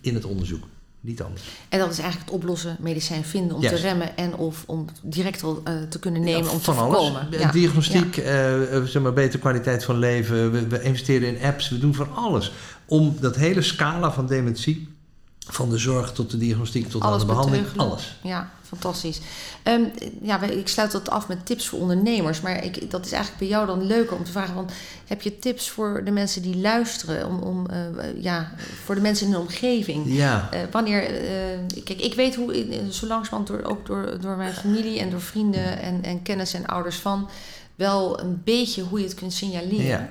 in 0.00 0.14
het 0.14 0.24
onderzoek. 0.24 0.64
Niet 1.02 1.22
anders. 1.22 1.42
En 1.68 1.78
dat 1.78 1.90
is 1.90 1.98
eigenlijk 1.98 2.30
het 2.30 2.40
oplossen, 2.40 2.76
medicijn 2.80 3.24
vinden 3.24 3.56
om 3.56 3.62
te 3.62 3.76
remmen 3.76 4.16
en 4.16 4.34
of 4.34 4.64
om 4.66 4.86
direct 5.02 5.42
al 5.42 5.60
eh, 5.64 5.74
te 5.88 5.98
kunnen 5.98 6.20
nemen 6.20 6.44
Ja, 6.44 6.50
om 6.50 6.58
te 6.58 6.64
van 6.64 6.78
alles. 6.78 6.98
voorkomen. 6.98 7.26
Ja. 7.30 7.50
Diagnostiek, 7.50 8.16
eh, 8.16 8.76
eh, 8.76 8.84
zeg 8.84 9.02
maar, 9.02 9.12
betere 9.12 9.38
kwaliteit 9.38 9.84
van 9.84 9.98
leven. 9.98 10.52
We, 10.52 10.66
we 10.66 10.82
investeren 10.82 11.36
in 11.36 11.44
apps, 11.44 11.68
we 11.68 11.78
doen 11.78 11.94
van 11.94 12.14
alles. 12.14 12.52
Om 12.86 13.16
dat 13.20 13.36
hele 13.36 13.62
scala 13.62 14.12
van 14.12 14.26
dementie, 14.26 14.88
van 15.46 15.70
de 15.70 15.78
zorg 15.78 16.12
tot 16.12 16.30
de 16.30 16.38
diagnostiek 16.38 16.90
tot 16.90 17.02
aan 17.02 17.18
de 17.18 17.24
behandeling, 17.24 17.62
beteugelen. 17.62 17.90
alles. 17.90 18.18
Ja, 18.22 18.50
fantastisch. 18.62 19.20
Ehm, 19.62 19.82
ja, 20.22 20.42
ik 20.42 20.68
sluit 20.68 20.92
dat 20.92 21.10
af 21.10 21.28
met 21.28 21.46
tips 21.46 21.68
voor 21.68 21.78
ondernemers. 21.78 22.40
Maar 22.40 22.64
ik, 22.64 22.90
dat 22.90 23.04
is 23.04 23.12
eigenlijk 23.12 23.42
bij 23.42 23.50
jou 23.50 23.66
dan 23.66 23.86
leuker 23.86 24.16
om 24.16 24.24
te 24.24 24.30
vragen. 24.30 24.54
Want 24.54 24.72
heb 25.06 25.22
je 25.22 25.38
tips 25.38 25.70
voor 25.70 26.04
de 26.04 26.10
mensen 26.10 26.42
die 26.42 26.56
luisteren? 26.56 27.26
Om, 27.26 27.38
om, 27.38 27.66
eh, 27.66 28.22
ja, 28.22 28.52
voor 28.84 28.94
de 28.94 29.00
mensen 29.00 29.26
in 29.26 29.32
de 29.32 29.38
omgeving? 29.38 30.04
Ja. 30.06 30.48
Eh, 30.52 30.60
wanneer, 30.70 31.02
eh, 31.02 31.82
kijk, 31.84 32.00
ik 32.00 32.14
weet 32.14 32.34
hoe, 32.34 32.66
zo 32.90 33.06
langzamerhand 33.06 33.46
door, 33.46 33.62
ook 33.62 33.86
door, 33.86 34.20
door 34.20 34.36
mijn 34.36 34.52
familie 34.52 35.00
en 35.00 35.10
door 35.10 35.20
vrienden 35.22 35.80
en, 35.80 36.02
en 36.02 36.22
kennis 36.22 36.54
en 36.54 36.66
ouders 36.66 36.96
van, 36.96 37.28
wel 37.80 38.20
een 38.20 38.40
beetje 38.44 38.82
hoe 38.82 38.98
je 38.98 39.04
het 39.04 39.14
kunt 39.14 39.32
signaleren. 39.32 39.84
Ja. 39.84 40.08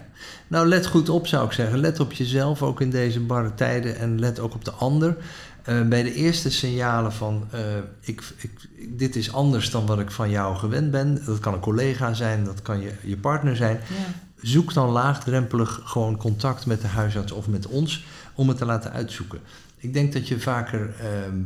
Nou, 0.47 0.67
let 0.67 0.85
goed 0.87 1.09
op 1.09 1.27
zou 1.27 1.45
ik 1.45 1.51
zeggen. 1.51 1.79
Let 1.79 1.99
op 1.99 2.11
jezelf 2.13 2.61
ook 2.63 2.81
in 2.81 2.89
deze 2.89 3.19
barre 3.19 3.53
tijden 3.53 3.97
en 3.97 4.19
let 4.19 4.39
ook 4.39 4.53
op 4.53 4.65
de 4.65 4.71
ander. 4.71 5.17
Eh, 5.63 5.81
bij 5.87 6.03
de 6.03 6.13
eerste 6.13 6.51
signalen 6.51 7.13
van 7.13 7.47
eh, 7.51 7.59
ik, 7.99 8.23
ik, 8.37 8.51
ik- 8.75 8.99
dit 8.99 9.15
is 9.15 9.33
anders 9.33 9.69
dan 9.71 9.85
wat 9.85 9.99
ik 9.99 10.11
van 10.11 10.29
jou 10.29 10.55
gewend 10.55 10.91
ben. 10.91 11.21
Dat 11.25 11.39
kan 11.39 11.53
een 11.53 11.59
collega 11.59 12.13
zijn, 12.13 12.43
dat 12.43 12.61
kan 12.61 12.81
je, 12.81 12.91
je 13.03 13.17
partner 13.17 13.55
zijn. 13.55 13.75
Ja. 13.89 14.13
Zoek 14.41 14.73
dan 14.73 14.89
laagdrempelig 14.89 15.81
gewoon 15.83 16.17
contact 16.17 16.65
met 16.65 16.81
de 16.81 16.87
huisarts 16.87 17.31
of 17.31 17.47
met 17.47 17.67
ons 17.67 18.03
om 18.35 18.47
het 18.47 18.57
te 18.57 18.65
laten 18.65 18.91
uitzoeken. 18.91 19.39
Ik 19.81 19.93
denk 19.93 20.13
dat 20.13 20.27
je 20.27 20.39
vaker 20.39 20.93
ehm, 20.99 21.41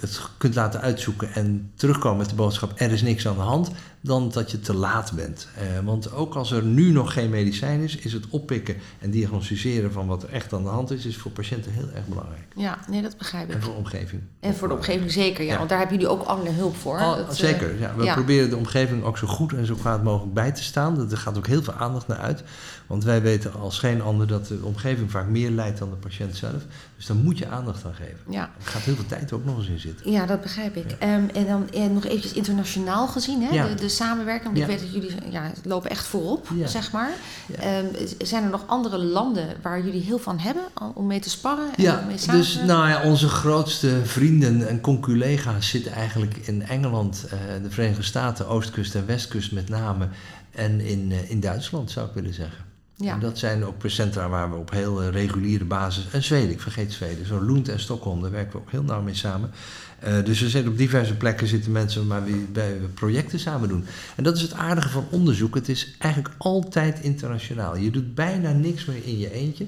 het 0.00 0.20
kunt 0.38 0.54
laten 0.54 0.80
uitzoeken 0.80 1.32
en 1.32 1.70
terugkomen 1.74 2.18
met 2.18 2.28
de 2.28 2.34
boodschap: 2.34 2.72
er 2.76 2.92
is 2.92 3.02
niks 3.02 3.28
aan 3.28 3.34
de 3.34 3.40
hand, 3.40 3.70
dan 4.00 4.30
dat 4.32 4.50
je 4.50 4.60
te 4.60 4.74
laat 4.74 5.12
bent. 5.12 5.48
Eh, 5.56 5.84
want 5.84 6.12
ook 6.12 6.34
als 6.34 6.50
er 6.50 6.62
nu 6.62 6.90
nog 6.90 7.12
geen 7.12 7.30
medicijn 7.30 7.80
is, 7.80 7.96
is 7.96 8.12
het 8.12 8.24
oppikken 8.30 8.76
en 8.98 9.10
diagnosticeren 9.10 9.92
van 9.92 10.06
wat 10.06 10.22
er 10.22 10.28
echt 10.28 10.52
aan 10.52 10.62
de 10.62 10.68
hand 10.68 10.90
is, 10.90 11.06
is 11.06 11.16
voor 11.16 11.30
patiënten 11.30 11.72
heel 11.72 11.88
erg 11.94 12.06
belangrijk. 12.06 12.44
Ja, 12.56 12.78
nee, 12.88 13.02
dat 13.02 13.16
begrijp 13.18 13.48
ik. 13.48 13.54
En 13.54 13.62
voor 13.62 13.72
de 13.72 13.78
omgeving. 13.78 14.22
En 14.40 14.54
voor 14.54 14.68
de 14.68 14.74
omgeving 14.74 15.12
zeker, 15.12 15.44
ja, 15.44 15.56
want 15.56 15.68
daar 15.68 15.78
hebben 15.78 15.96
jullie 15.96 16.12
ook 16.12 16.22
allerlei 16.22 16.56
hulp 16.56 16.76
voor. 16.76 16.98
Al, 16.98 17.16
Dat, 17.16 17.28
eh, 17.28 17.34
zeker, 17.34 17.78
ja. 17.80 17.94
We 17.96 18.04
ja. 18.04 18.14
proberen 18.14 18.50
de 18.50 18.56
omgeving 18.56 19.04
ook 19.04 19.18
zo 19.18 19.26
goed 19.26 19.52
en 19.52 19.66
zo 19.66 19.74
kwaad 19.74 20.02
mogelijk 20.02 20.34
bij 20.34 20.52
te 20.52 20.62
staan. 20.62 21.10
Er 21.10 21.16
gaat 21.16 21.36
ook 21.36 21.46
heel 21.46 21.62
veel 21.62 21.74
aandacht 21.74 22.06
naar 22.06 22.18
uit. 22.18 22.42
Want 22.86 23.04
wij 23.04 23.22
weten 23.22 23.52
als 23.54 23.78
geen 23.78 24.02
ander 24.02 24.26
dat 24.26 24.46
de 24.46 24.58
omgeving 24.62 25.10
vaak 25.10 25.28
meer 25.28 25.50
leidt 25.50 25.78
dan 25.78 25.90
de 25.90 25.96
patiënt 25.96 26.36
zelf. 26.36 26.62
Dus 26.96 27.06
daar 27.06 27.16
moet 27.16 27.38
je 27.38 27.48
aandacht 27.48 27.63
aan 27.68 27.94
geven. 27.94 28.18
Ja. 28.30 28.42
Er 28.42 28.66
gaat 28.66 28.82
heel 28.82 28.94
veel 28.94 29.06
tijd 29.06 29.32
ook 29.32 29.44
nog 29.44 29.58
eens 29.58 29.68
in 29.68 29.78
zitten. 29.78 30.10
Ja, 30.10 30.26
dat 30.26 30.40
begrijp 30.40 30.76
ik. 30.76 30.90
Ehm, 30.98 31.28
en 31.34 31.46
dan 31.46 31.70
eh, 31.70 31.86
nog 31.86 32.04
eventjes 32.04 32.32
internationaal 32.32 33.06
gezien, 33.08 33.42
hè? 33.42 33.54
Ja. 33.54 33.66
De, 33.66 33.74
de 33.74 33.88
samenwerking. 33.88 34.44
Want 34.44 34.56
Ja. 34.56 34.62
ik 34.64 34.70
weet 34.70 34.80
dat 34.80 35.02
jullie 35.02 35.30
ja, 35.30 35.50
lopen 35.64 35.90
echt 35.90 36.06
voorop, 36.06 36.48
zeg 36.64 36.92
maar. 36.92 37.10
Ehm, 37.58 37.86
zijn 38.18 38.44
er 38.44 38.50
nog 38.50 38.64
andere 38.66 38.98
landen 38.98 39.56
waar 39.62 39.84
jullie 39.84 40.02
heel 40.02 40.18
van 40.18 40.38
hebben 40.38 40.62
om 40.94 41.06
mee 41.06 41.20
te 41.20 41.30
sparren? 41.30 41.66
En 41.76 41.82
Ja, 41.82 42.04
mee 42.06 42.18
samen 42.18 42.40
dus 42.40 42.54
nou 42.54 42.88
ja, 42.88 43.02
onze 43.02 43.28
grootste 43.28 44.00
vrienden 44.04 44.68
en 44.68 44.80
conculega's 44.80 45.68
zitten 45.68 45.92
eigenlijk 45.92 46.36
in 46.36 46.62
Engeland, 46.62 47.24
eh, 47.30 47.38
de 47.62 47.70
Verenigde 47.70 48.02
Staten, 48.02 48.48
Oostkust 48.48 48.94
en 48.94 49.06
Westkust 49.06 49.52
met 49.52 49.68
name. 49.68 50.08
En 50.50 50.80
in, 50.80 51.12
eh, 51.12 51.30
in 51.30 51.40
Duitsland 51.40 51.90
zou 51.90 52.08
ik 52.08 52.14
willen 52.14 52.34
zeggen. 52.34 52.64
Ja. 52.96 53.12
En 53.12 53.20
dat 53.20 53.38
zijn 53.38 53.64
ook 53.64 53.74
centra 53.86 54.28
waar 54.28 54.50
we 54.50 54.56
op 54.56 54.70
heel 54.70 55.02
eh, 55.02 55.08
reguliere 55.08 55.64
basis. 55.64 56.06
En 56.10 56.22
Zweden, 56.22 56.50
ik 56.50 56.60
vergeet 56.60 56.92
Zweden. 56.92 57.26
Zo 57.26 57.44
Lund 57.44 57.68
en 57.68 57.80
Stockholm, 57.80 58.22
daar 58.22 58.30
werken 58.30 58.52
we 58.52 58.58
ook 58.58 58.70
heel 58.70 58.82
nauw 58.82 59.02
mee 59.02 59.14
samen. 59.14 59.50
Eh, 59.98 60.24
dus 60.24 60.40
we 60.40 60.48
zitten 60.48 60.72
op 60.72 60.78
diverse 60.78 61.16
plekken 61.16 61.46
zitten 61.46 61.72
mensen 61.72 62.06
waar 62.06 62.24
we, 62.24 62.46
bij 62.52 62.80
we 62.80 62.86
projecten 62.86 63.38
samen 63.38 63.68
doen. 63.68 63.84
En 64.16 64.24
dat 64.24 64.36
is 64.36 64.42
het 64.42 64.52
aardige 64.52 64.88
van 64.88 65.06
onderzoek. 65.10 65.54
Het 65.54 65.68
is 65.68 65.94
eigenlijk 65.98 66.34
altijd 66.38 67.00
internationaal. 67.00 67.76
Je 67.76 67.90
doet 67.90 68.14
bijna 68.14 68.52
niks 68.52 68.84
meer 68.84 69.04
in 69.04 69.18
je 69.18 69.32
eentje. 69.32 69.66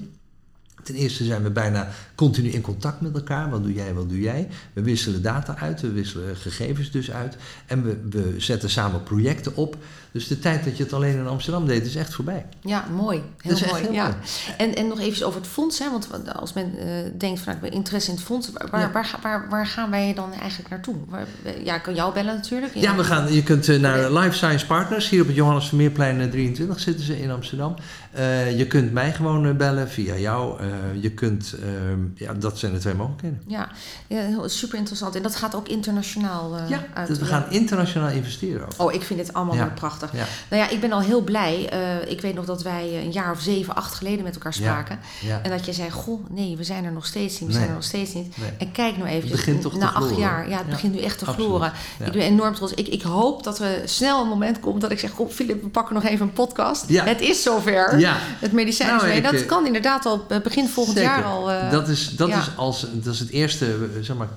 Ten 0.87 0.95
eerste 0.95 1.23
zijn 1.23 1.43
we 1.43 1.49
bijna 1.49 1.87
continu 2.15 2.49
in 2.49 2.61
contact 2.61 3.01
met 3.01 3.13
elkaar. 3.15 3.49
Wat 3.49 3.63
doe 3.63 3.73
jij, 3.73 3.93
wat 3.93 4.09
doe 4.09 4.19
jij? 4.19 4.47
We 4.73 4.81
wisselen 4.81 5.21
data 5.21 5.55
uit, 5.59 5.81
we 5.81 5.91
wisselen 5.91 6.35
gegevens 6.35 6.91
dus 6.91 7.11
uit. 7.11 7.35
En 7.65 7.83
we, 7.83 7.97
we 8.09 8.33
zetten 8.37 8.69
samen 8.69 9.03
projecten 9.03 9.55
op. 9.55 9.75
Dus 10.11 10.27
de 10.27 10.39
tijd 10.39 10.63
dat 10.63 10.77
je 10.77 10.83
het 10.83 10.93
alleen 10.93 11.17
in 11.17 11.27
Amsterdam 11.27 11.65
deed, 11.67 11.85
is 11.85 11.95
echt 11.95 12.13
voorbij. 12.13 12.45
Ja, 12.61 12.85
mooi. 12.95 13.17
Heel 13.17 13.51
Dat 13.51 13.51
is 13.51 13.61
echt 13.61 13.71
mooi. 13.71 13.83
heel 13.83 13.91
ja. 13.93 14.03
mooi. 14.03 14.15
En, 14.57 14.75
en 14.75 14.87
nog 14.87 14.99
even 14.99 15.27
over 15.27 15.39
het 15.39 15.49
fonds. 15.49 15.79
Hè? 15.79 15.91
Want 15.91 16.33
als 16.33 16.53
men 16.53 16.77
eh, 16.77 16.87
denkt 17.17 17.39
van 17.39 17.53
nou, 17.53 17.55
ik 17.65 17.69
ben 17.69 17.71
interesse 17.79 18.09
in 18.09 18.15
het 18.15 18.25
fonds, 18.25 18.51
waar, 18.51 18.67
waar, 18.71 18.81
Ja. 18.81 18.91
waar, 18.91 19.05
ga- 19.05 19.19
waar, 19.21 19.49
waar 19.49 19.67
gaan 19.67 19.89
wij 19.89 20.13
dan 20.13 20.33
eigenlijk 20.33 20.69
naartoe? 20.69 20.95
Waar, 21.07 21.25
ja, 21.63 21.75
ik 21.75 21.81
kan 21.83 21.95
jou 21.95 22.13
bellen 22.13 22.35
natuurlijk. 22.35 22.73
Ja, 22.75 22.95
we 22.95 23.03
gaan, 23.03 23.33
je 23.33 23.43
kunt 23.43 23.69
eh, 23.69 23.79
naar 23.79 24.11
Life 24.11 24.35
Science 24.35 24.65
Partners. 24.65 25.09
Hier 25.09 25.21
op 25.21 25.27
het 25.27 25.35
Johannes 25.35 25.67
Vermeerplein 25.67 26.21
eh, 26.21 26.29
23 26.29 26.79
zitten 26.79 27.05
ze 27.05 27.21
in 27.21 27.31
Amsterdam. 27.31 27.75
Eh, 28.11 28.57
je 28.57 28.67
kunt 28.67 28.93
mij 28.93 29.13
gewoon 29.13 29.45
eh, 29.45 29.55
bellen 29.55 29.89
via 29.89 30.15
jou. 30.17 30.59
Eh, 30.93 31.01
je 31.03 31.11
kunt, 31.11 31.53
ehm, 31.61 31.99
ja, 32.15 32.33
dat 32.33 32.59
zijn 32.59 32.73
de 32.73 32.79
twee 32.79 32.93
mogelijkheden. 32.93 33.41
Ja, 33.47 33.69
ja, 34.07 34.21
heel- 34.21 34.49
super 34.49 34.77
interessant. 34.77 35.15
En 35.15 35.21
dat 35.21 35.35
gaat 35.35 35.55
ook 35.55 35.67
internationaal 35.67 36.55
eh, 36.57 36.69
Ja, 36.69 36.85
uit. 36.93 37.07
dus 37.07 37.17
we 37.17 37.25
ja. 37.25 37.29
gaan 37.31 37.45
internationaal 37.49 38.09
investeren 38.09 38.61
ook. 38.65 38.71
Oh, 38.87 38.93
ik 38.93 39.01
vind 39.01 39.19
dit 39.19 39.33
allemaal 39.33 39.55
Ja. 39.55 39.61
weer 39.63 39.73
prachtig. 39.73 40.11
Ja, 40.13 40.25
Nou 40.49 40.61
ja, 40.63 40.69
ik 40.69 40.79
ben 40.81 40.91
al 40.91 40.99
heel 41.01 41.21
blij. 41.21 41.69
Eh, 41.69 42.11
ik 42.11 42.21
weet 42.21 42.35
nog 42.35 42.45
dat 42.45 42.63
wij 42.63 42.83
eh, 42.89 43.03
een 43.03 43.11
jaar 43.11 43.31
of 43.31 43.41
zeven, 43.41 43.75
acht 43.75 43.93
geleden 43.93 44.23
met 44.23 44.33
elkaar 44.33 44.53
spraken. 44.53 44.99
En 45.43 45.49
dat 45.49 45.65
je 45.65 45.73
zei, 45.73 45.89
goh, 45.91 46.29
nee, 46.29 46.57
we 46.57 46.63
zijn 46.63 46.85
er 46.85 46.91
nog 46.91 47.05
steeds 47.05 47.39
niet. 47.39 47.39
We 47.39 47.45
Nee. 47.45 47.55
zijn 47.55 47.67
er 47.67 47.73
nog 47.75 47.83
steeds 47.83 48.13
niet. 48.13 48.37
Nee. 48.37 48.49
En 48.57 48.71
kijk 48.71 48.97
nou 48.97 49.09
even, 49.09 49.21
Het 49.21 49.31
begint 49.31 49.61
toch 49.61 49.77
na 49.77 49.91
acht 49.93 50.17
jaar. 50.17 50.49
Ja, 50.49 50.57
het 50.57 50.69
begint 50.69 50.93
nu 50.93 50.99
echt 50.99 51.17
te 51.17 51.25
gloren. 51.25 51.71
Ik 52.05 52.11
ben 52.11 52.21
enorm 52.21 52.53
trots. 52.55 52.73
Ik, 52.73 52.87
ik 52.87 53.01
hoop 53.01 53.43
dat 53.43 53.59
er 53.59 53.81
snel 53.85 54.21
een 54.21 54.27
moment 54.27 54.59
komt 54.59 54.81
dat 54.81 54.91
ik 54.91 54.99
zeg, 54.99 55.11
goh, 55.11 55.29
Filip, 55.31 55.61
we 55.61 55.69
pakken 55.69 55.93
nog 55.95 56.03
even 56.03 56.25
een 56.25 56.33
podcast. 56.33 56.85
Het 56.89 57.21
is 57.21 57.43
zover. 57.43 57.99
Ja. 57.99 58.15
Het 58.19 58.51
medicijn 58.51 58.89
Nou, 58.95 59.07
mee. 59.07 59.21
Dat 59.21 59.33
eh, 59.33 59.45
kan 59.45 59.65
inderdaad 59.65 60.05
al 60.05 60.25
eh, 60.29 60.37
begin 60.67 60.83
volgend 60.83 60.97
Zeker. 60.97 61.11
jaar 61.11 61.23
al. 61.23 61.51
eh, 61.51 61.71
dat 61.71 61.87
is, 61.87 62.15
dat, 62.15 62.27
ja. 62.27 62.39
is 62.39 62.49
als, 62.55 62.85
dat 62.93 63.13
is 63.13 63.19
het 63.19 63.29
eerste 63.29 63.65
eh, 63.65 64.01
zeg 64.01 64.17
maar, 64.17 64.27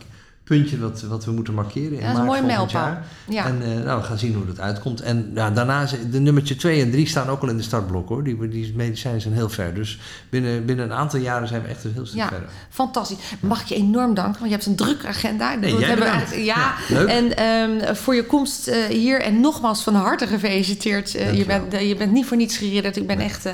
puntje 0.51 0.79
wat, 0.79 1.03
wat 1.03 1.25
we 1.25 1.31
moeten 1.33 1.55
markeren 1.55 1.93
in 1.93 1.99
Ja, 1.99 2.01
dat 2.01 2.13
is 2.13 2.19
een 2.19 2.25
maart 2.27 2.39
volgend 2.39 2.73
mijlpaal. 2.73 2.99
Ja. 3.29 3.45
En 3.47 3.63
eh, 3.63 3.85
nou, 3.85 4.01
we 4.01 4.07
gaan 4.07 4.19
zien 4.19 4.35
hoe 4.35 4.47
dat 4.47 4.61
uitkomt. 4.61 5.01
En 5.01 5.31
ja, 5.35 5.51
daarna, 5.51 5.87
de 6.11 6.21
nummertje 6.21 6.57
2 6.57 6.83
en 6.83 6.91
3 6.91 7.07
staan 7.07 7.29
ook 7.29 7.43
al 7.43 7.49
in 7.49 7.57
de 7.57 7.63
startblok 7.63 8.09
hoor. 8.09 8.25
Die, 8.25 8.49
die 8.49 8.73
medicijnen 8.77 9.21
zijn 9.21 9.35
heel 9.35 9.49
ver. 9.49 9.75
Dus 9.75 9.99
binnen, 10.31 10.65
binnen 10.65 10.85
een 10.85 10.93
aantal 10.97 11.21
jaren 11.21 11.49
zijn 11.49 11.63
we 11.63 11.69
echt 11.69 11.85
een 11.85 11.93
heel 11.95 12.07
stuk 12.07 12.19
Ja. 12.19 12.29
verder. 12.29 12.49
Fantastisch. 12.71 13.17
Mag 13.41 13.61
ik 13.61 13.67
je 13.67 13.75
enorm 13.75 14.15
danken, 14.15 14.39
want 14.41 14.45
je 14.51 14.57
hebt 14.57 14.67
een 14.67 14.77
drukke 14.77 15.07
agenda. 15.07 15.55
Nee, 15.55 15.77
jij 15.77 15.97
we 15.97 16.05
eigenlijk- 16.05 16.45
ja, 16.45 16.75
Ja, 16.89 16.95
leuk. 16.95 17.09
en 17.09 17.37
ehm, 17.37 17.95
voor 17.95 18.15
je 18.15 18.25
komst 18.27 18.69
eh, 18.69 18.85
hier 18.85 19.21
en 19.23 19.41
nogmaals 19.41 19.83
van 19.83 19.95
harte 19.95 20.27
gefeliciteerd. 20.27 21.15
Eh, 21.15 21.35
je, 21.35 21.45
bent, 21.45 21.73
je 21.81 21.97
bent 21.97 22.13
niet 22.13 22.27
voor 22.27 22.37
niets 22.37 22.57
geridderd. 22.57 22.97
Ik 22.97 23.07
ben 23.07 23.19
echt 23.21 23.49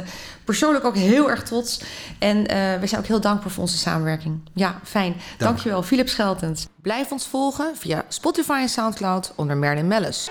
persoonlijk 0.45 0.85
ook 0.85 0.97
heel 0.97 1.31
erg 1.31 1.43
trots. 1.43 1.81
En 2.19 2.43
we 2.81 2.87
zijn 2.87 3.01
ook 3.01 3.07
heel 3.07 3.21
dankbaar 3.21 3.51
voor 3.51 3.63
onze 3.63 3.77
samenwerking. 3.79 4.41
Ja, 4.55 4.81
fijn. 4.85 5.15
Dankjewel, 5.39 5.83
Philip 5.83 6.09
Scheltens. 6.09 6.67
Blijf 6.87 7.13
ons 7.13 7.27
volgen 7.27 7.77
via 7.77 8.05
Spotify 8.09 8.59
en 8.61 8.69
Soundcloud 8.69 9.33
onder 9.37 9.57
Merlin 9.57 9.87
Mellis. 9.87 10.29